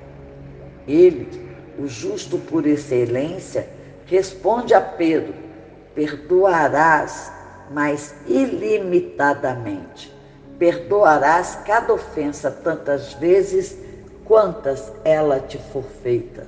Ele, 0.88 1.28
o 1.78 1.88
justo 1.88 2.38
por 2.38 2.66
excelência, 2.66 3.70
responde 4.08 4.74
a 4.74 4.82
Pedro: 4.82 5.34
perdoarás, 5.94 7.32
mas 7.72 8.16
ilimitadamente 8.26 10.18
perdoarás 10.58 11.60
cada 11.66 11.94
ofensa 11.94 12.50
tantas 12.50 13.14
vezes 13.14 13.78
quantas 14.26 14.92
ela 15.04 15.40
te 15.40 15.58
for 15.72 15.84
feita. 16.02 16.46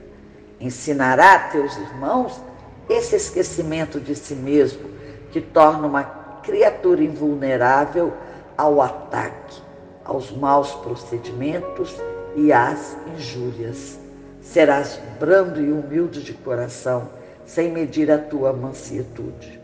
Ensinará 0.59 1.35
a 1.35 1.39
teus 1.49 1.75
irmãos 1.77 2.41
esse 2.89 3.15
esquecimento 3.15 3.99
de 3.99 4.15
si 4.15 4.35
mesmo, 4.35 4.89
que 5.31 5.39
torna 5.39 5.87
uma 5.87 6.03
criatura 6.49 7.03
invulnerável 7.03 8.11
ao 8.57 8.81
ataque, 8.81 9.61
aos 10.03 10.31
maus 10.31 10.71
procedimentos 10.77 11.95
e 12.35 12.51
às 12.51 12.97
injúrias. 13.15 13.99
Serás 14.41 14.99
brando 15.19 15.61
e 15.61 15.71
humilde 15.71 16.23
de 16.23 16.33
coração, 16.33 17.07
sem 17.45 17.71
medir 17.71 18.11
a 18.11 18.17
tua 18.17 18.51
mansietude. 18.51 19.61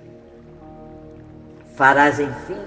Farás, 1.76 2.20
enfim, 2.20 2.62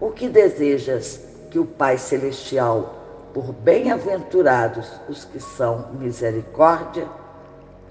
o 0.00 0.10
que 0.10 0.28
desejas 0.28 1.20
que 1.48 1.58
o 1.58 1.64
Pai 1.64 1.98
Celestial, 1.98 2.96
por 3.32 3.52
bem-aventurados 3.52 4.90
os 5.08 5.24
que 5.24 5.38
são 5.38 5.88
misericórdia, 5.92 7.06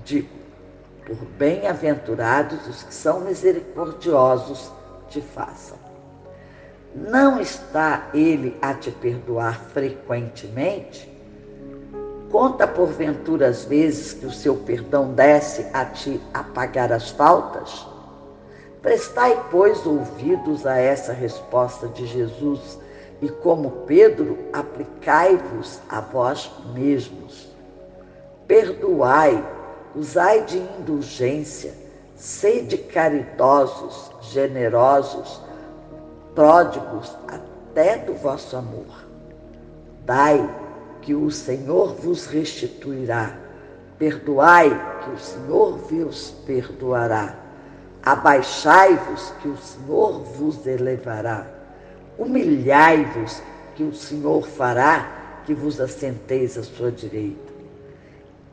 de 0.04 0.28
por 1.06 1.16
bem-aventurados 1.38 2.68
os 2.68 2.84
que 2.84 2.94
são 2.94 3.22
misericordiosos 3.22 4.72
te 5.12 5.22
façam. 5.22 5.78
Não 6.96 7.40
está 7.40 8.10
ele 8.14 8.58
a 8.62 8.74
te 8.74 8.90
perdoar 8.92 9.60
frequentemente? 9.74 11.10
Conta 12.32 12.66
porventura 12.66 13.48
as 13.48 13.66
vezes 13.66 14.14
que 14.14 14.26
o 14.26 14.32
seu 14.32 14.56
perdão 14.56 15.14
desce 15.14 15.68
a 15.74 15.86
te 15.86 16.20
apagar 16.34 16.92
as 16.92 17.10
faltas? 17.10 17.86
Prestai, 18.82 19.46
pois, 19.52 19.86
ouvidos 19.86 20.66
a 20.66 20.78
essa 20.78 21.14
resposta 21.14 21.88
de 21.90 22.08
Jesus 22.08 22.80
e, 23.22 23.30
como 23.30 23.84
Pedro, 23.86 24.38
aplicai-vos 24.52 25.80
a 25.90 26.00
vós 26.00 26.52
mesmos. 26.74 27.50
Perdoai, 28.48 29.46
usai 29.94 30.44
de 30.46 30.58
indulgência, 30.58 31.74
Sede 32.22 32.78
caridosos, 32.78 34.12
generosos, 34.22 35.42
pródigos 36.36 37.18
até 37.28 37.98
do 37.98 38.14
vosso 38.14 38.56
amor. 38.56 38.86
Dai, 40.06 40.48
que 41.02 41.16
o 41.16 41.32
Senhor 41.32 41.96
vos 41.96 42.28
restituirá. 42.28 43.36
Perdoai, 43.98 44.70
que 45.04 45.10
o 45.10 45.18
Senhor 45.18 45.78
vos 45.80 46.30
perdoará. 46.46 47.36
Abaixai-vos, 48.04 49.34
que 49.42 49.48
o 49.48 49.58
Senhor 49.58 50.20
vos 50.20 50.64
elevará. 50.68 51.48
Humilhai-vos, 52.20 53.42
que 53.76 53.82
o 53.82 53.96
Senhor 53.96 54.46
fará 54.46 55.42
que 55.44 55.56
vos 55.56 55.82
assenteis 55.82 56.56
à 56.56 56.62
sua 56.62 56.92
direita. 56.92 57.52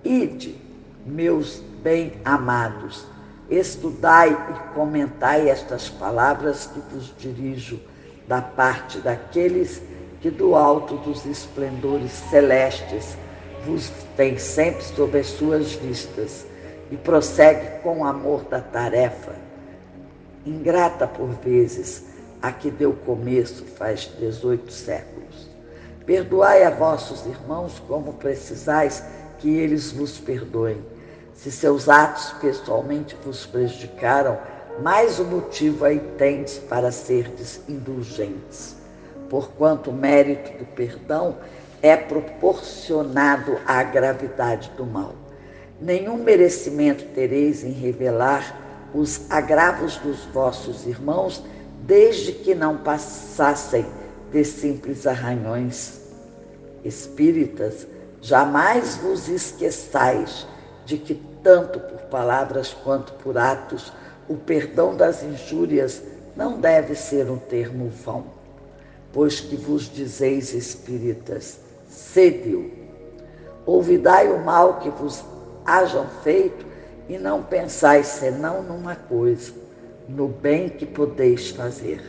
Ide, 0.03 0.57
meus 1.05 1.63
bem-amados, 1.83 3.07
estudai 3.51 4.31
e 4.31 4.75
comentai 4.75 5.49
estas 5.49 5.89
palavras 5.89 6.67
que 6.67 6.81
vos 6.93 7.15
dirijo 7.19 7.81
da 8.27 8.43
parte 8.43 8.99
daqueles 8.99 9.81
que 10.21 10.31
do 10.31 10.55
alto 10.55 10.97
dos 10.99 11.25
esplendores 11.25 12.13
celestes 12.31 13.17
vos 13.65 13.91
tem 14.17 14.39
sempre 14.39 14.83
sob 14.83 15.19
as 15.19 15.27
suas 15.27 15.73
vistas 15.75 16.47
e 16.91 16.97
prossegue 16.97 17.83
com 17.83 18.05
amor 18.05 18.43
da 18.45 18.61
tarefa, 18.61 19.35
ingrata 20.45 21.07
por 21.07 21.29
vezes, 21.45 22.05
a 22.41 22.53
que 22.53 22.71
deu 22.71 22.93
começo 22.93 23.65
faz 23.65 24.11
18 24.19 24.73
séculos. 24.73 25.49
Perdoai 26.07 26.65
a 26.65 26.71
vossos 26.71 27.27
irmãos 27.27 27.83
como 27.87 28.15
precisais 28.15 29.03
que 29.39 29.49
eles 29.49 29.93
vos 29.93 30.19
perdoem. 30.19 30.83
Se 31.39 31.53
seus 31.53 31.89
atos 31.89 32.33
pessoalmente 32.41 33.17
vos 33.25 33.47
prejudicaram, 33.47 34.37
mais 34.83 35.21
o 35.21 35.25
motivo 35.25 35.85
aí 35.85 36.01
tendes 36.19 36.59
para 36.59 36.91
serdes 36.91 37.61
indulgentes. 37.69 38.75
Porquanto 39.31 39.91
o 39.91 39.95
mérito 39.95 40.59
do 40.59 40.65
perdão 40.65 41.37
é 41.81 41.97
proporcionado 41.97 43.57
à 43.65 43.85
gravidade 43.85 44.69
do 44.77 44.85
mal. 44.85 45.15
Nenhum 45.81 46.17
merecimento 46.17 47.05
tereis 47.15 47.63
em 47.63 47.71
revelar 47.71 48.91
os 48.93 49.31
agravos 49.31 49.97
dos 49.99 50.25
vossos 50.35 50.89
irmãos, 50.89 51.45
desde 51.83 52.33
que 52.33 52.53
não 52.53 52.79
passassem 52.79 53.87
de 54.33 54.45
simples 54.45 55.07
arranhões. 55.07 56.01
Espíritas, 56.85 57.87
jamais 58.21 58.97
vos 58.97 59.29
esqueçais 59.29 60.49
de 60.89 60.97
que, 60.97 61.15
tanto 61.43 61.81
por 61.81 62.01
palavras 62.03 62.73
quanto 62.73 63.13
por 63.15 63.37
atos, 63.39 63.93
o 64.29 64.37
perdão 64.37 64.95
das 64.95 65.23
injúrias 65.23 66.03
não 66.37 66.61
deve 66.61 66.95
ser 66.95 67.31
um 67.31 67.39
termo 67.39 67.89
vão, 67.89 68.25
pois 69.13 69.41
que 69.41 69.57
vos 69.57 69.93
dizeis, 69.93 70.53
espíritas, 70.53 71.59
sede-o. 71.89 72.71
Ouvidai 73.67 74.29
o 74.31 74.45
mal 74.45 74.79
que 74.79 74.89
vos 74.91 75.25
hajam 75.65 76.07
feito 76.23 76.65
e 77.09 77.19
não 77.19 77.43
pensais 77.43 78.07
senão 78.07 78.63
numa 78.63 78.95
coisa, 78.95 79.53
no 80.09 80.29
bem 80.29 80.69
que 80.69 80.87
podeis 80.87 81.51
fazer. 81.51 82.01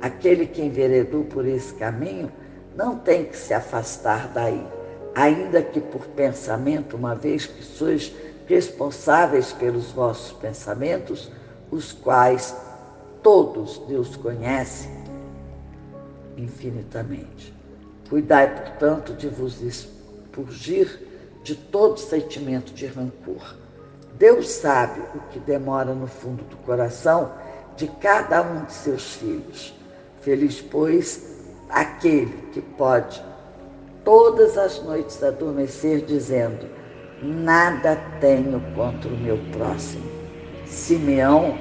Aquele 0.00 0.46
que 0.46 0.62
enveredou 0.62 1.24
por 1.24 1.46
esse 1.46 1.74
caminho 1.74 2.30
não 2.76 2.98
tem 2.98 3.24
que 3.24 3.36
se 3.36 3.54
afastar 3.54 4.28
daí, 4.28 4.66
ainda 5.14 5.62
que 5.62 5.80
por 5.80 6.06
pensamento, 6.08 6.96
uma 6.96 7.14
vez 7.14 7.46
que 7.46 7.64
sois 7.64 8.12
responsáveis 8.46 9.52
pelos 9.52 9.90
vossos 9.90 10.32
pensamentos, 10.32 11.30
os 11.70 11.92
quais 11.92 12.54
todos 13.22 13.78
Deus 13.88 14.16
conhece 14.16 14.88
infinitamente. 16.36 17.54
Cuidai, 18.08 18.54
portanto, 18.54 19.12
de 19.14 19.28
vos 19.28 19.60
expurgir 19.60 21.06
de 21.42 21.54
todo 21.54 21.98
sentimento 21.98 22.72
de 22.72 22.86
rancor 22.86 23.56
Deus 24.18 24.48
sabe 24.48 25.02
o 25.14 25.20
que 25.30 25.38
demora 25.38 25.94
no 25.94 26.06
fundo 26.06 26.42
do 26.44 26.56
coração 26.58 27.32
de 27.76 27.86
cada 27.86 28.40
um 28.42 28.64
de 28.64 28.72
seus 28.72 29.14
filhos. 29.14 29.74
Feliz, 30.22 30.60
pois, 30.60 31.36
aquele 31.68 32.32
que 32.52 32.62
pode 32.62 33.22
todas 34.02 34.56
as 34.56 34.82
noites 34.82 35.22
adormecer 35.22 36.00
dizendo: 36.06 36.66
Nada 37.22 37.96
tenho 38.20 38.60
contra 38.74 39.08
o 39.08 39.16
meu 39.16 39.38
próximo. 39.52 40.04
Simeão, 40.66 41.56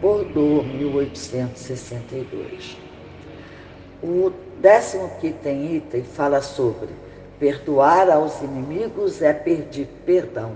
Bordeaux, 0.00 0.66
1862. 0.66 2.78
O 4.02 4.32
15 5.20 5.76
item, 5.76 6.02
fala 6.04 6.40
sobre 6.40 6.88
perdoar 7.38 8.10
aos 8.10 8.40
inimigos 8.40 9.20
é 9.20 9.34
pedir 9.34 9.86
perdão 10.06 10.52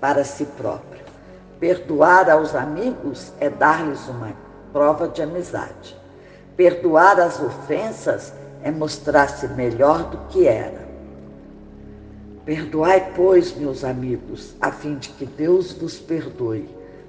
para 0.00 0.24
si 0.24 0.44
próprio. 0.44 1.04
Perdoar 1.60 2.28
aos 2.28 2.56
amigos 2.56 3.32
é 3.38 3.48
dar-lhes 3.48 4.08
uma 4.08 4.32
prova 4.72 5.06
de 5.06 5.22
amizade. 5.22 5.96
Perdoar 6.56 7.20
as 7.20 7.40
ofensas 7.40 8.32
é 8.62 8.72
mostrar-se 8.72 9.46
melhor 9.48 10.10
do 10.10 10.18
que 10.28 10.46
era. 10.48 10.83
Perdoai, 12.44 13.10
pois, 13.16 13.56
meus 13.56 13.84
amigos, 13.84 14.54
a 14.60 14.70
fim 14.70 14.96
de 14.96 15.08
que 15.08 15.24
Deus 15.24 15.72
vos 15.72 15.98
perdoe, 15.98 16.68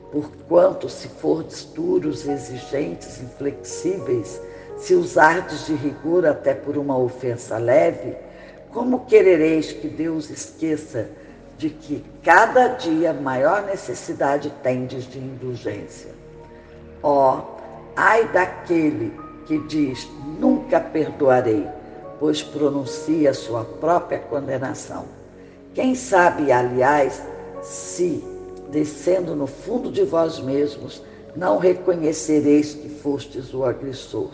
porquanto, 0.10 0.88
se 0.88 1.10
fordes 1.10 1.66
duros, 1.66 2.26
exigentes, 2.26 3.22
inflexíveis, 3.22 4.40
se 4.78 4.96
usardes 4.96 5.66
de 5.66 5.76
rigor 5.76 6.26
até 6.26 6.54
por 6.54 6.78
uma 6.78 6.98
ofensa 6.98 7.58
leve, 7.58 8.16
como 8.72 9.06
querereis 9.08 9.74
que 9.74 9.90
Deus 9.90 10.30
esqueça 10.30 11.10
de 11.58 11.70
que 11.70 12.02
cada 12.24 12.68
dia 12.70 13.12
maior 13.12 13.66
necessidade 13.66 14.50
tendes 14.64 15.04
de 15.04 15.20
indulgência. 15.20 16.12
Ó, 17.04 17.40
oh, 17.40 17.44
ai 17.94 18.26
daquele 18.30 19.12
que 19.46 19.60
diz 19.68 20.10
nunca 20.40 20.80
perdoarei, 20.80 21.68
pois 22.22 22.42
pronuncia 22.42 23.34
sua 23.34 23.66
própria 23.66 24.20
condenação. 24.20 25.15
Quem 25.76 25.94
sabe, 25.94 26.54
aliás, 26.54 27.22
se, 27.62 28.24
descendo 28.72 29.36
no 29.36 29.46
fundo 29.46 29.92
de 29.92 30.06
vós 30.06 30.40
mesmos, 30.40 31.04
não 31.36 31.58
reconhecereis 31.58 32.74
que 32.74 32.88
fostes 32.88 33.54
o 33.54 33.66
agressor. 33.66 34.32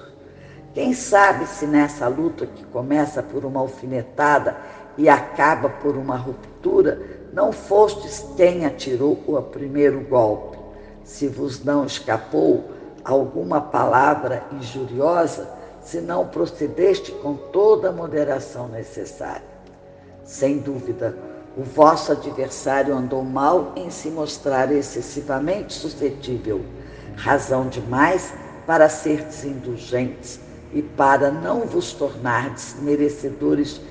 Quem 0.76 0.94
sabe 0.94 1.48
se 1.48 1.66
nessa 1.66 2.08
luta 2.08 2.46
que 2.46 2.64
começa 2.66 3.24
por 3.24 3.44
uma 3.44 3.60
alfinetada 3.60 4.56
e 4.96 5.10
acaba 5.10 5.68
por 5.68 5.98
uma 5.98 6.16
ruptura, 6.16 7.02
não 7.34 7.52
fostes 7.52 8.24
quem 8.38 8.64
atirou 8.64 9.20
o 9.26 9.42
primeiro 9.42 10.02
golpe. 10.02 10.60
Se 11.04 11.28
vos 11.28 11.64
não 11.64 11.86
escapou 11.86 12.66
alguma 13.04 13.60
palavra 13.60 14.44
injuriosa, 14.52 15.50
se 15.82 16.02
não 16.02 16.28
procedeste 16.28 17.12
com 17.14 17.34
toda 17.34 17.90
a 17.90 17.92
moderação 17.92 18.68
necessária. 18.68 19.50
Sem 20.24 20.60
dúvida, 20.60 21.31
o 21.58 21.64
vosso 21.64 22.14
adversário 22.14 22.96
andou 22.96 23.24
mal 23.24 23.74
em 23.76 23.90
se 23.90 24.10
mostrar 24.10 24.72
excessivamente 24.72 25.74
suscetível, 25.74 26.62
razão 27.16 27.68
demais 27.68 28.34
para 28.66 28.88
ser 28.88 29.28
indulgentes 29.44 30.40
e 30.74 30.82
para 30.82 31.30
não 31.30 31.62
vos 31.62 31.92
tornardes 31.92 32.78
merecedores 32.82 33.82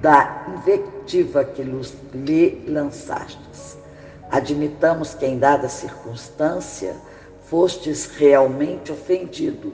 da 0.00 0.44
invectiva 0.54 1.44
que 1.44 1.62
lhe 1.62 2.64
lançastes. 2.68 3.76
Admitamos 4.30 5.14
que 5.14 5.26
em 5.26 5.38
dada 5.38 5.68
circunstância 5.68 6.94
fostes 7.46 8.06
realmente 8.06 8.92
ofendido. 8.92 9.72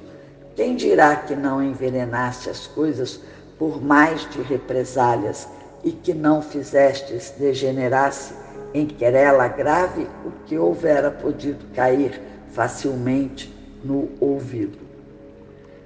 Quem 0.56 0.74
dirá 0.76 1.16
que 1.16 1.34
não 1.34 1.62
envenenaste 1.62 2.48
as 2.48 2.66
coisas 2.66 3.20
por 3.58 3.82
mais 3.82 4.28
de 4.30 4.40
represálias 4.42 5.46
e 5.82 5.92
que 5.92 6.12
não 6.12 6.42
fizestes 6.42 7.30
degenerasse 7.38 8.34
em 8.72 8.86
querela 8.86 9.48
grave 9.48 10.06
o 10.24 10.30
que 10.46 10.58
houvera 10.58 11.10
podido 11.10 11.64
cair 11.74 12.20
facilmente 12.52 13.54
no 13.82 14.08
ouvido? 14.20 14.78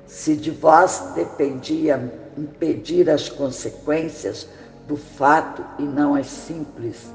Se 0.07 0.37
de 0.37 0.51
vós 0.51 1.13
dependia 1.15 2.13
impedir 2.37 3.09
as 3.09 3.29
consequências 3.29 4.49
do 4.87 4.97
fato 4.97 5.65
e 5.79 5.83
não 5.83 6.15
as 6.15 6.27
simples 6.27 7.13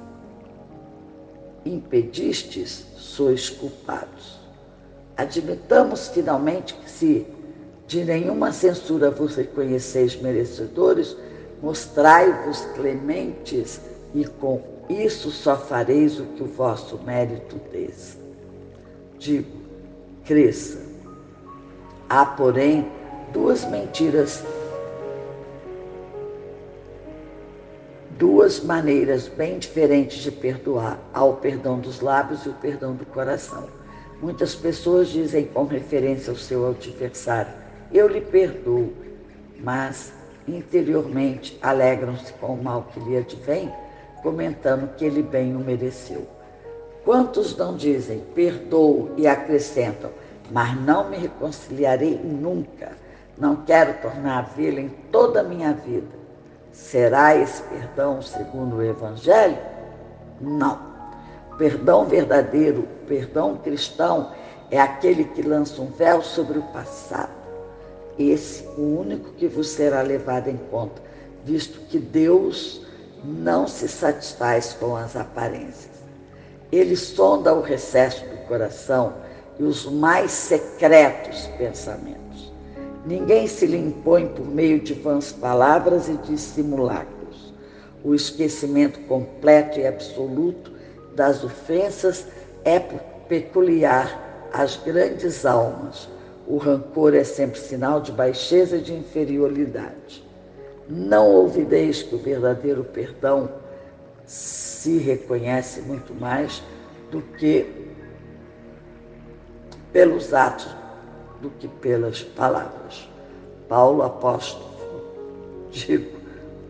impedistes, 1.66 2.86
sois 2.96 3.50
culpados. 3.50 4.40
Admitamos 5.16 6.08
finalmente 6.08 6.74
que 6.74 6.90
se 6.90 7.28
de 7.88 8.06
nenhuma 8.06 8.52
censura 8.52 9.12
vos 9.12 9.36
reconheceis 9.36 10.16
merecedores, 10.22 11.18
mostrai-vos 11.62 12.62
clementes 12.76 13.82
e 14.14 14.26
com 14.26 14.62
isso 14.90 15.30
só 15.30 15.56
fareis 15.56 16.20
o 16.20 16.26
que 16.26 16.44
o 16.44 16.48
vosso 16.48 16.98
mérito 17.04 17.58
des. 17.72 18.18
Digo, 19.18 19.52
cresça. 20.26 20.80
Há, 22.10 22.26
porém, 22.26 22.90
duas 23.32 23.66
mentiras, 23.66 24.44
duas 28.18 28.64
maneiras 28.64 29.28
bem 29.28 29.60
diferentes 29.60 30.24
de 30.24 30.32
perdoar: 30.32 31.00
há 31.14 31.24
o 31.24 31.36
perdão 31.36 31.80
dos 31.80 32.02
lábios 32.02 32.46
e 32.46 32.50
o 32.50 32.54
perdão 32.54 32.96
do 32.96 33.06
coração. 33.06 33.68
Muitas 34.22 34.56
pessoas 34.56 35.08
dizem 35.10 35.46
com 35.46 35.66
referência 35.66 36.32
ao 36.32 36.36
seu 36.36 36.68
adversário: 36.68 37.54
Eu 37.92 38.08
lhe 38.08 38.22
perdoo, 38.22 38.92
mas 39.60 40.12
interiormente 40.56 41.58
alegram-se 41.62 42.34
com 42.34 42.54
o 42.54 42.64
mal 42.64 42.88
que 42.94 43.00
lhe 43.00 43.18
advém, 43.18 43.72
comentando 44.22 44.94
que 44.96 45.06
ele 45.06 45.22
bem 45.22 45.56
o 45.56 45.60
mereceu. 45.60 46.28
Quantos 47.06 47.56
não 47.56 47.76
dizem 47.76 48.20
perdoo 48.36 49.12
e 49.18 49.28
acrescentam, 49.28 50.12
mas 50.52 50.80
não 50.82 51.10
me 51.10 51.18
reconciliarei 51.18 52.20
nunca, 52.24 52.92
não 53.38 53.56
quero 53.58 53.94
tornar 54.02 54.40
a 54.40 54.42
vê-lo 54.42 54.80
em 54.80 54.90
toda 55.12 55.40
a 55.40 55.44
minha 55.44 55.74
vida. 55.74 56.20
Será 56.72 57.36
esse 57.36 57.62
perdão 57.64 58.22
segundo 58.22 58.78
o 58.78 58.84
Evangelho? 58.84 59.58
Não. 60.42 60.80
Perdão 61.58 62.06
verdadeiro, 62.06 62.88
perdão 63.08 63.58
cristão, 63.58 64.32
é 64.72 64.80
aquele 64.80 65.24
que 65.24 65.42
lança 65.42 65.82
um 65.82 65.88
véu 65.88 66.22
sobre 66.22 66.60
o 66.60 66.64
passado. 66.64 67.39
Esse, 68.20 68.66
o 68.78 69.00
único 69.00 69.32
que 69.32 69.48
vos 69.48 69.70
será 69.70 70.02
levado 70.02 70.50
em 70.50 70.58
conta, 70.70 71.02
visto 71.46 71.80
que 71.88 71.98
Deus 71.98 72.82
não 73.24 73.66
se 73.66 73.88
satisfaz 73.88 74.74
com 74.74 74.94
as 74.94 75.16
aparências. 75.16 75.90
Ele 76.70 76.98
sonda 76.98 77.54
o 77.54 77.62
recesso 77.62 78.26
do 78.26 78.38
coração 78.46 79.14
e 79.58 79.64
os 79.64 79.86
mais 79.86 80.32
secretos 80.32 81.48
pensamentos. 81.58 82.52
Ninguém 83.06 83.48
se 83.48 83.66
lhe 83.66 83.78
impõe 83.78 84.28
por 84.28 84.46
meio 84.46 84.82
de 84.82 84.94
vãs 84.94 85.32
palavras 85.32 86.10
e 86.10 86.18
de 86.18 86.38
simulacros. 86.38 87.54
O 88.04 88.14
esquecimento 88.14 89.00
completo 89.02 89.80
e 89.80 89.88
absoluto 89.88 90.74
das 91.16 91.42
ofensas 91.42 92.26
é 92.66 92.80
peculiar 93.30 94.50
às 94.52 94.76
grandes 94.76 95.46
almas. 95.46 96.10
O 96.50 96.58
rancor 96.58 97.14
é 97.14 97.24
sempre 97.24 97.60
sinal 97.60 98.02
de 98.02 98.12
baixeza 98.12 98.78
e 98.78 98.82
de 98.82 98.92
inferioridade. 98.92 100.28
Não 100.90 101.28
ouvideis 101.28 102.02
que 102.02 102.16
o 102.16 102.18
verdadeiro 102.18 102.84
perdão 102.84 103.48
se 104.26 104.98
reconhece 104.98 105.80
muito 105.82 106.12
mais 106.16 106.64
do 107.12 107.22
que 107.22 107.94
pelos 109.94 110.34
atos 110.34 110.76
do 111.40 111.50
que 111.52 111.68
pelas 111.68 112.24
palavras. 112.24 113.08
Paulo 113.68 114.02
apóstolo, 114.02 114.72
digo, 115.70 116.20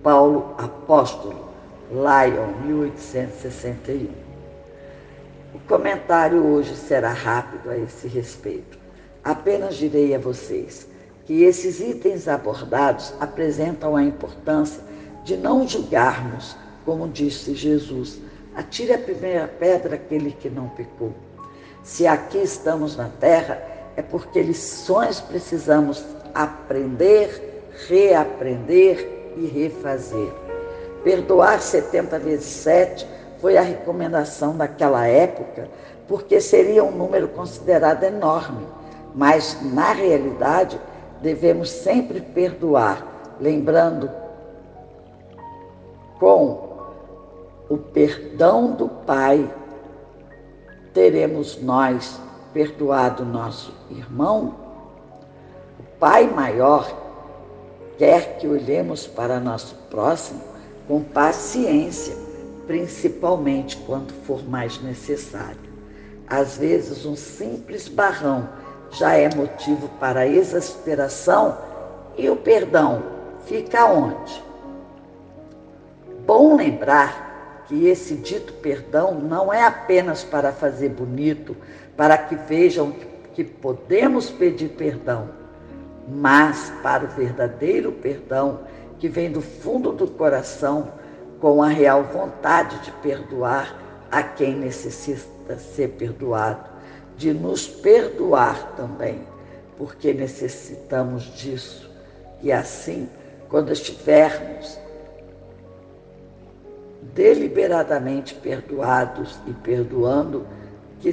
Paulo 0.04 0.56
apóstolo, 0.58 1.50
Lyon, 1.89 2.65
1861. 2.65 4.10
O 5.54 5.60
comentário 5.68 6.46
hoje 6.46 6.76
será 6.76 7.12
rápido 7.12 7.70
a 7.70 7.78
esse 7.78 8.08
respeito. 8.08 8.79
Apenas 9.24 9.76
direi 9.76 10.16
a 10.16 10.20
vocês 10.20 10.88
que 11.26 11.44
esses 11.44 11.80
itens 11.80 12.28
abordados 12.28 13.14
apresentam 13.20 13.96
a 13.96 14.04
importância 14.04 14.82
de 15.24 15.38
não 15.38 15.68
julgarmos, 15.68 16.56
como 16.86 17.08
disse 17.08 17.54
Jesus, 17.54 18.20
atire 18.56 18.94
a 18.94 18.98
primeira 18.98 19.48
pedra 19.48 19.96
aquele 19.96 20.32
que 20.32 20.50
não 20.50 20.70
pecou. 20.70 21.14
Se 21.84 22.08
aqui 22.08 22.40
estamos 22.40 22.96
na 22.96 23.10
terra, 23.10 23.62
é 23.96 24.02
porque 24.02 24.42
lições 24.42 25.20
precisamos 25.20 26.04
aprender, 26.34 27.70
reaprender 27.88 29.34
e 29.38 29.46
refazer. 29.46 30.32
Perdoar 31.04 31.62
70 31.62 32.20
vezes 32.20 32.46
7 32.46 33.08
foi 33.40 33.58
a 33.58 33.62
recomendação 33.62 34.58
daquela 34.58 35.06
época, 35.08 35.70
porque 36.08 36.42
seria 36.42 36.84
um 36.84 36.92
número 36.92 37.28
considerado 37.30 38.04
enorme, 38.04 38.66
mas 39.15 39.58
na 39.62 39.91
realidade 39.91 40.80
devemos 41.22 41.69
sempre 41.69 42.22
perdoar, 42.22 43.06
lembrando 43.39 44.10
com 46.19 46.69
o 47.69 47.78
perdão 47.78 48.72
do 48.74 48.88
Pai 48.88 49.50
teremos 50.93 51.62
nós 51.62 52.19
perdoado 52.54 53.24
nosso 53.24 53.74
irmão. 53.91 54.56
O 55.80 55.84
Pai 56.00 56.28
maior 56.28 56.91
quer 57.98 58.38
que 58.38 58.48
olhemos 58.48 59.06
para 59.06 59.39
nosso 59.39 59.76
próximo 59.89 60.41
com 60.88 61.04
paciência 61.04 62.30
principalmente 62.69 63.78
quando 63.78 64.13
for 64.28 64.48
mais 64.48 64.80
necessário. 64.84 65.58
Às 66.28 66.58
vezes, 66.58 67.04
um 67.04 67.15
simples 67.15 67.88
barrão 67.88 68.48
já 68.91 69.13
é 69.13 69.34
motivo 69.34 69.88
para 69.99 70.28
exasperação 70.28 71.58
e 72.17 72.30
o 72.30 72.36
perdão 72.36 73.04
fica 73.45 73.86
onde? 73.86 74.43
Bom 76.25 76.56
lembrar 76.56 77.63
que 77.67 77.88
esse 77.88 78.15
dito 78.15 78.54
perdão 78.54 79.13
não 79.13 79.54
é 79.54 79.63
apenas 79.63 80.23
para 80.23 80.52
fazer 80.52 80.89
bonito, 80.89 81.56
para 81.95 82.17
que 82.17 82.36
vejam 82.36 82.93
que 83.34 83.43
podemos 83.43 84.30
pedir 84.30 84.69
perdão, 84.69 85.30
mas 86.08 86.71
para 86.82 87.06
o 87.06 87.08
verdadeiro 87.08 87.91
perdão 87.91 88.62
que 88.97 89.08
vem 89.08 89.32
do 89.32 89.41
fundo 89.41 89.91
do 89.91 90.08
coração 90.08 90.91
com 91.39 91.63
a 91.63 91.67
real 91.67 92.04
vontade 92.04 92.78
de 92.80 92.91
perdoar 92.93 93.75
a 94.12 94.21
quem 94.21 94.56
necessita 94.56 95.58
ser 95.58 95.89
perdoado, 95.89 96.69
de 97.20 97.34
nos 97.34 97.68
perdoar 97.68 98.76
também, 98.78 99.22
porque 99.78 100.14
necessitamos 100.14 101.24
disso. 101.36 101.92
E 102.42 102.50
assim, 102.50 103.10
quando 103.50 103.74
estivermos 103.74 104.80
deliberadamente 107.14 108.34
perdoados 108.36 109.38
e 109.46 109.52
perdoando, 109.52 110.48
que, 111.02 111.12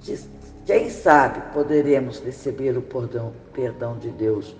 que, 0.00 0.18
quem 0.64 0.88
sabe 0.88 1.42
poderemos 1.52 2.18
receber 2.20 2.74
o 2.78 2.80
perdão, 2.80 3.34
perdão 3.52 3.98
de 3.98 4.08
Deus, 4.12 4.56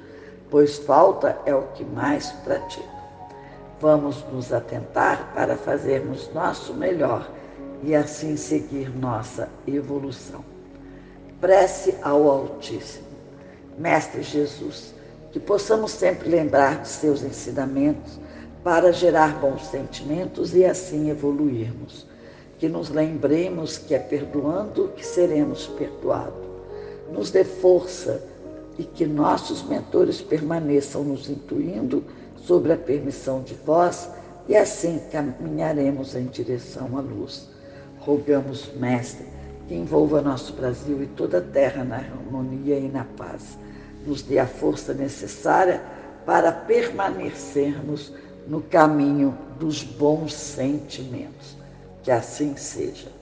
pois 0.51 0.77
falta 0.77 1.39
é 1.47 1.55
o 1.55 1.63
que 1.69 1.83
mais 1.83 2.31
pratica. 2.45 2.85
Vamos 3.81 4.23
nos 4.31 4.53
atentar 4.53 5.33
para 5.35 5.57
fazermos 5.57 6.31
nosso 6.35 6.75
melhor 6.75 7.27
e 7.83 7.95
assim 7.95 8.37
seguir 8.37 8.89
nossa 8.97 9.49
evolução. 9.67 10.45
Prece 11.41 11.97
ao 12.03 12.31
Altíssimo. 12.31 13.07
Mestre 13.79 14.23
Jesus, 14.23 14.95
que 15.33 15.41
possamos 15.41 15.91
sempre 15.93 16.29
lembrar 16.29 16.83
de 16.83 16.89
seus 16.89 17.23
ensinamentos 17.23 18.21
para 18.63 18.93
gerar 18.93 19.41
bons 19.41 19.67
sentimentos 19.67 20.55
e 20.55 20.65
assim 20.65 21.11
evoluirmos. 21.11 22.07
Que 22.59 22.69
nos 22.69 22.91
lembremos 22.91 23.77
que 23.79 23.95
é 23.95 23.99
perdoando 23.99 24.93
que 24.95 25.05
seremos 25.05 25.67
perdoados. 25.67 26.47
Nos 27.11 27.31
dê 27.31 27.45
força 27.45 28.23
e 28.79 28.85
que 28.85 29.05
nossos 29.05 29.63
mentores 29.65 30.21
permaneçam 30.21 31.03
nos 31.03 31.29
intuindo 31.29 32.05
sobre 32.37 32.73
a 32.73 32.77
permissão 32.77 33.43
de 33.43 33.55
vós, 33.55 34.09
e 34.49 34.57
assim 34.57 35.01
caminharemos 35.11 36.15
em 36.15 36.27
direção 36.27 36.97
à 36.97 37.01
luz. 37.01 37.49
Rogamos, 38.05 38.73
Mestre, 38.75 39.25
que 39.69 39.75
envolva 39.75 40.21
nosso 40.21 40.53
Brasil 40.55 41.01
e 41.03 41.07
toda 41.07 41.39
a 41.39 41.41
terra 41.41 41.85
na 41.85 41.97
harmonia 41.97 42.77
e 42.77 42.89
na 42.89 43.05
paz. 43.05 43.57
Nos 44.05 44.23
dê 44.23 44.41
a 44.41 44.47
força 44.47 44.93
necessária 44.93 45.81
para 46.27 46.51
permanecermos 46.51 48.13
no 48.47 48.61
caminho 48.61 49.39
dos 49.59 49.83
bons 49.85 50.35
sentimentos. 50.35 51.57
Que 52.03 52.11
assim 52.11 52.57
seja. 52.57 53.13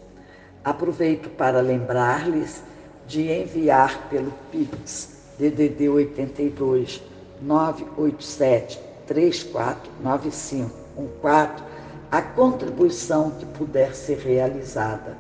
Aproveito 0.65 1.29
para 1.31 1.61
lembrar-lhes 1.61 2.63
de 3.07 3.31
enviar 3.31 4.09
pelo 4.09 4.33
Pix 4.51 5.21
DDD 5.39 5.91
82 5.91 7.03
987 7.43 8.81
349514 9.07 11.70
a 12.11 12.21
contribuição 12.21 13.31
que 13.31 13.47
puder 13.47 13.95
ser 13.95 14.19
realizada, 14.19 15.17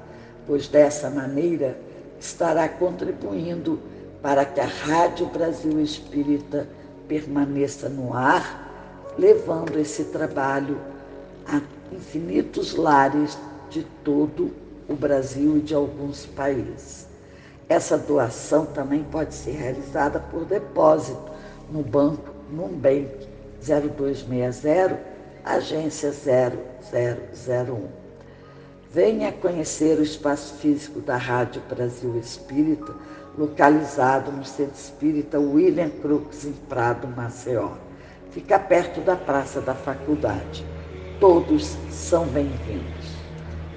pois 0.46 0.66
dessa 0.66 1.08
maneira 1.08 1.78
estará 2.18 2.68
contribuindo 2.68 3.78
para 4.20 4.44
que 4.44 4.60
a 4.60 4.66
Rádio 4.66 5.26
Brasil 5.26 5.80
Espírita 5.80 6.68
permaneça 7.06 7.88
no 7.88 8.12
ar, 8.12 8.68
levando 9.16 9.78
esse 9.78 10.04
trabalho 10.04 10.78
a 11.46 11.60
infinitos 11.92 12.74
lares 12.74 13.38
de 13.70 13.84
todo 14.04 14.50
o 14.88 14.94
Brasil 14.94 15.58
e 15.58 15.60
de 15.60 15.74
alguns 15.74 16.26
países. 16.26 17.06
Essa 17.68 17.96
doação 17.96 18.66
também 18.66 19.04
pode 19.04 19.32
ser 19.34 19.52
realizada 19.52 20.18
por 20.18 20.44
depósito 20.44 21.30
no 21.70 21.82
banco 21.82 22.34
Numbank 22.50 23.08
0260, 23.62 25.09
agência 25.44 26.12
0001. 26.12 27.88
Venha 28.92 29.30
conhecer 29.30 29.98
o 29.98 30.02
espaço 30.02 30.54
físico 30.54 31.00
da 31.00 31.16
Rádio 31.16 31.62
Brasil 31.68 32.18
Espírita, 32.18 32.92
localizado 33.38 34.32
no 34.32 34.44
Centro 34.44 34.74
Espírita 34.74 35.38
William 35.38 35.90
Crux, 35.90 36.44
em 36.44 36.52
Prado, 36.52 37.06
Maceió. 37.06 37.70
Fica 38.30 38.58
perto 38.58 39.00
da 39.00 39.16
Praça 39.16 39.60
da 39.60 39.74
Faculdade. 39.74 40.66
Todos 41.20 41.76
são 41.90 42.26
bem-vindos. 42.26 43.14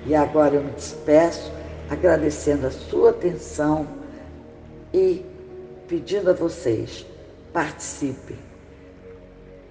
E 0.06 0.16
agora 0.16 0.56
eu 0.56 0.64
me 0.64 0.72
despeço 0.72 1.52
agradecendo 1.90 2.68
a 2.68 2.72
sua 2.72 3.12
atenção 3.12 3.88
e 4.94 5.24
pedindo 5.88 6.30
a 6.32 6.34
vocês, 6.34 7.06
participem. 7.52 8.38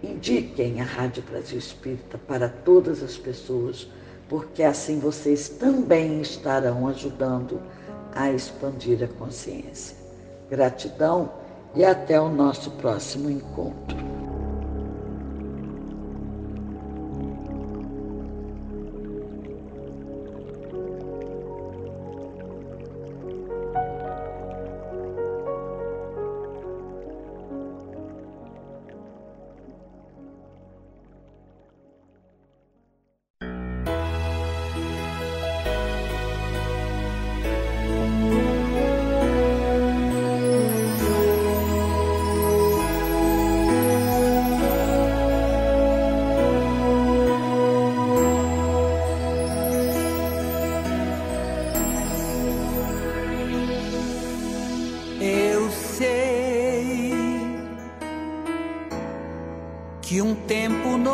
Indiquem 0.03 0.81
a 0.81 0.85
Rádio 0.85 1.23
Brasil 1.23 1.59
Espírita 1.59 2.19
para 2.19 2.49
todas 2.49 3.03
as 3.03 3.17
pessoas, 3.17 3.89
porque 4.29 4.63
assim 4.63 4.99
vocês 4.99 5.49
também 5.49 6.21
estarão 6.21 6.89
ajudando 6.89 7.61
a 8.15 8.31
expandir 8.33 9.03
a 9.03 9.07
consciência. 9.07 9.97
Gratidão 10.51 11.33
e 11.75 11.85
até 11.85 12.21
o 12.21 12.29
nosso 12.29 12.71
próximo 12.73 13.31
encontro. 13.31 14.12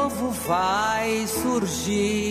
novo 0.09 0.31
vai 0.31 1.27
surgir. 1.27 2.28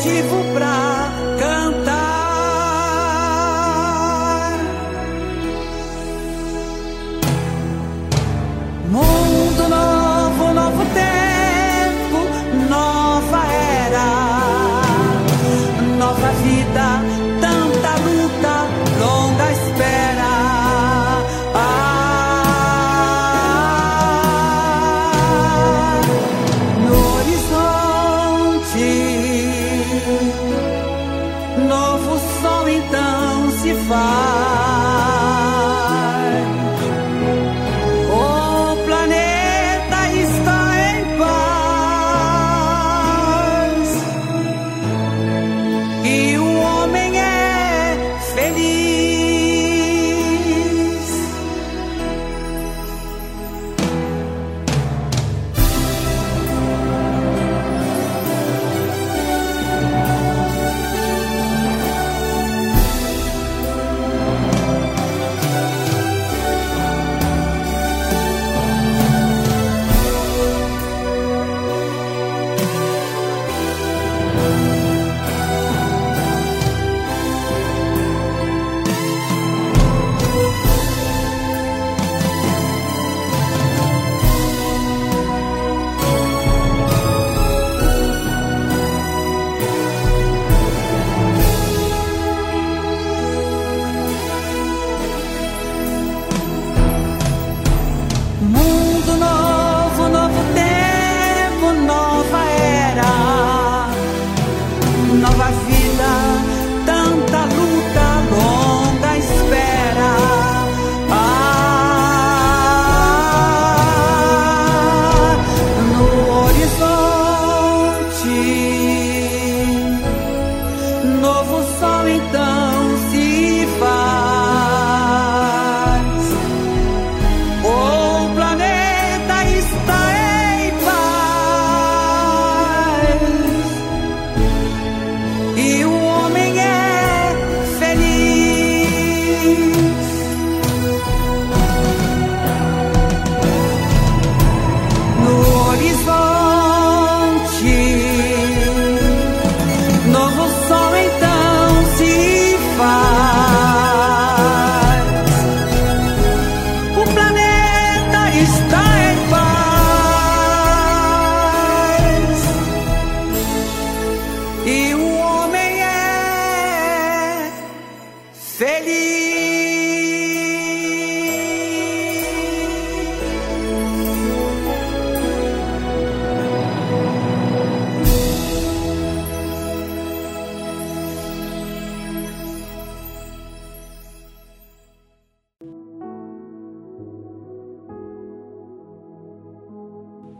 O 0.00 0.02
planeta 0.54 0.69